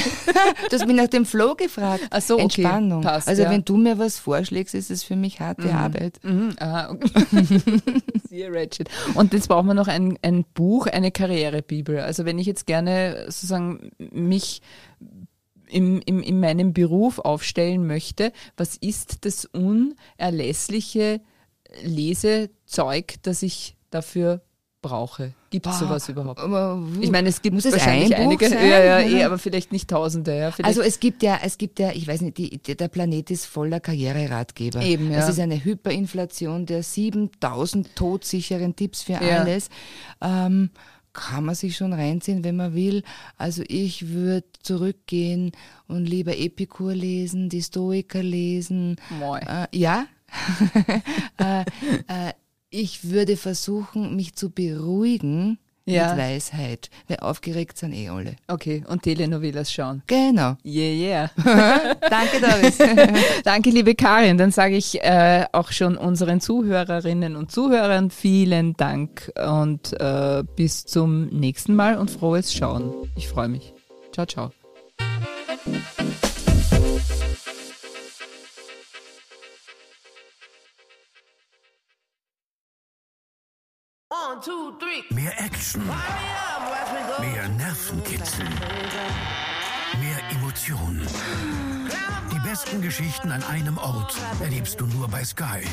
hast 0.72 0.86
mich 0.86 0.96
nach 0.96 1.08
dem 1.08 1.26
Flow 1.26 1.56
gefragt. 1.56 2.04
Ach 2.12 2.22
so, 2.22 2.36
okay, 2.36 2.44
Entspannung. 2.44 3.02
passt, 3.02 3.28
also 3.28 3.42
ja. 3.42 3.50
wenn 3.50 3.66
du 3.66 3.76
mir 3.76 3.98
was 3.98 4.20
vorschlägst, 4.20 4.76
ist 4.76 4.92
es 4.92 5.04
für 5.04 5.16
mich 5.16 5.40
harte 5.40 5.74
Arbeit. 5.74 6.20
Mhm, 6.24 6.54
aha. 6.60 6.96
Siehe 8.30 8.50
Ratchet. 8.54 8.90
Und 9.16 9.34
jetzt 9.34 9.48
brauchen 9.48 9.68
wir 9.68 9.74
noch 9.74 9.88
ein, 9.88 10.18
ein 10.22 10.46
Buch, 10.54 10.86
eine 10.86 11.12
Karrierebibel. 11.12 12.00
Also 12.00 12.24
wenn 12.24 12.38
ich 12.38 12.46
jetzt 12.46 12.68
gerne 12.68 13.26
sozusagen 13.26 13.92
mich 13.98 14.62
im, 15.68 16.02
im, 16.06 16.22
in 16.22 16.40
meinem 16.40 16.74
Beruf 16.74 17.18
aufstellen 17.18 17.88
möchte, 17.88 18.32
was 18.58 18.78
ist 18.78 19.26
das 19.26 19.46
unerlässliche 19.46 21.22
Lesezeug, 21.84 23.16
das 23.24 23.42
ich 23.42 23.76
dafür 23.90 24.42
brauche? 24.82 25.34
Gibt 25.50 25.68
es 25.68 25.80
sowas 25.80 26.08
überhaupt? 26.10 26.40
Ich 27.02 27.12
meine, 27.12 27.30
es 27.30 27.42
gibt 27.42 27.54
Muss 27.54 27.66
es 27.66 27.74
wahrscheinlich 27.74 28.16
ein 28.16 28.24
einige, 28.24 28.50
sein? 28.50 28.68
ja, 28.68 28.84
ja, 28.84 29.00
eh, 29.02 29.24
aber 29.24 29.38
vielleicht 29.38 29.72
nicht 29.72 29.90
Tausende. 29.90 30.36
Ja, 30.38 30.52
vielleicht, 30.52 30.66
Also 30.68 30.82
es 30.82 31.00
gibt 31.00 31.24
ja, 31.24 31.40
es 31.44 31.58
gibt 31.58 31.80
ja, 31.80 31.92
ich 31.92 32.08
weiß 32.08 32.22
nicht, 32.22 32.38
die, 32.38 32.58
die, 32.58 32.76
der 32.76 32.88
Planet 32.88 33.30
ist 33.32 33.46
voller 33.46 33.80
Karriereratgeber. 33.80 34.82
Eben, 34.82 35.12
ja. 35.12 35.20
Es 35.20 35.30
ist 35.30 35.40
eine 35.40 35.64
Hyperinflation 35.64 36.66
der 36.66 36.84
7000 36.84 37.96
todsicheren 37.96 38.76
Tipps 38.76 39.04
für 39.04 39.14
Ja. 39.14 39.42
alles. 39.42 39.70
Ähm, 40.22 40.70
kann 41.14 41.44
man 41.44 41.56
sich 41.56 41.76
schon 41.76 41.92
reinziehen, 41.92 42.46
wenn 42.46 42.56
man 42.56 42.74
will. 42.74 43.04
Also 43.38 43.64
ich 43.68 44.10
würde 44.10 44.48
zurückgehen 44.64 45.52
und 45.88 46.06
lieber 46.06 46.38
Epikur 46.38 46.94
lesen, 46.94 47.50
die 47.50 47.62
Stoiker 47.62 48.24
lesen. 48.24 48.96
Moi. 49.20 49.40
Äh, 49.40 49.68
ja. 49.78 50.06
äh, 51.38 51.62
äh, 51.62 52.34
ich 52.72 53.10
würde 53.12 53.38
versuchen, 53.38 54.16
mich 54.16 54.34
zu 54.34 54.50
beruhigen 54.50 55.60
Ja. 55.86 56.10
mit 56.16 56.24
Weisheit, 56.24 56.90
weil 57.08 57.18
aufgeregt 57.18 57.78
sind 57.78 57.94
eh 57.94 58.08
alle. 58.10 58.36
okay, 58.48 58.84
und 58.88 59.04
Telenovelas 59.04 59.72
schauen. 59.74 60.04
Genau. 60.08 60.56
Yeah, 60.64 61.30
yeah. 61.36 61.96
Danke, 62.10 62.40
Doris. 62.40 62.78
Danke, 63.44 63.72
liebe 63.72 63.94
Karin. 63.94 64.38
Dann 64.38 64.52
sage 64.52 64.78
ich 64.78 65.02
äh, 65.04 65.46
auch 65.52 65.72
schon 65.72 65.98
unseren 65.98 66.40
Zuhörerinnen 66.40 67.36
und 67.36 67.52
Zuhörern 67.52 68.10
vielen 68.10 68.74
Dank 68.78 69.32
und 69.36 70.00
äh, 70.00 70.44
bis 70.56 70.86
zum 70.86 71.26
nächsten 71.28 71.76
Mal 71.76 71.98
und 71.98 72.10
frohes 72.10 72.54
Schauen. 72.54 72.94
Ich 73.18 73.28
freue 73.28 73.50
mich. 73.50 73.74
Ciao, 74.14 74.26
ciao. 74.26 74.52
One, 84.32 84.40
two, 84.40 84.72
three. 84.80 85.04
Mehr 85.14 85.34
Action, 85.42 85.84
mehr 87.20 87.50
Nervenkitzel, 87.50 88.46
mehr 90.00 90.20
Emotion. 90.32 91.02
Die 92.32 92.40
besten 92.48 92.82
Geschichten 92.82 93.32
an 93.32 93.44
einem 93.44 93.78
Ort 93.78 94.16
erlebst 94.40 94.80
du 94.80 94.86
nur 94.86 95.10
bei 95.10 95.26
Sky. 95.26 95.66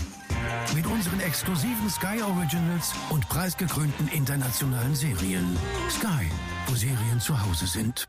Mit 0.75 0.87
unseren 0.87 1.21
exklusiven 1.21 1.89
Sky 1.89 2.21
Originals 2.23 2.95
und 3.11 3.29
preisgekrönten 3.29 4.09
internationalen 4.09 4.95
Serien. 4.97 5.57
Sky, 5.89 6.29
wo 6.67 6.75
Serien 6.75 7.21
zu 7.21 7.41
Hause 7.41 7.67
sind. 7.67 8.09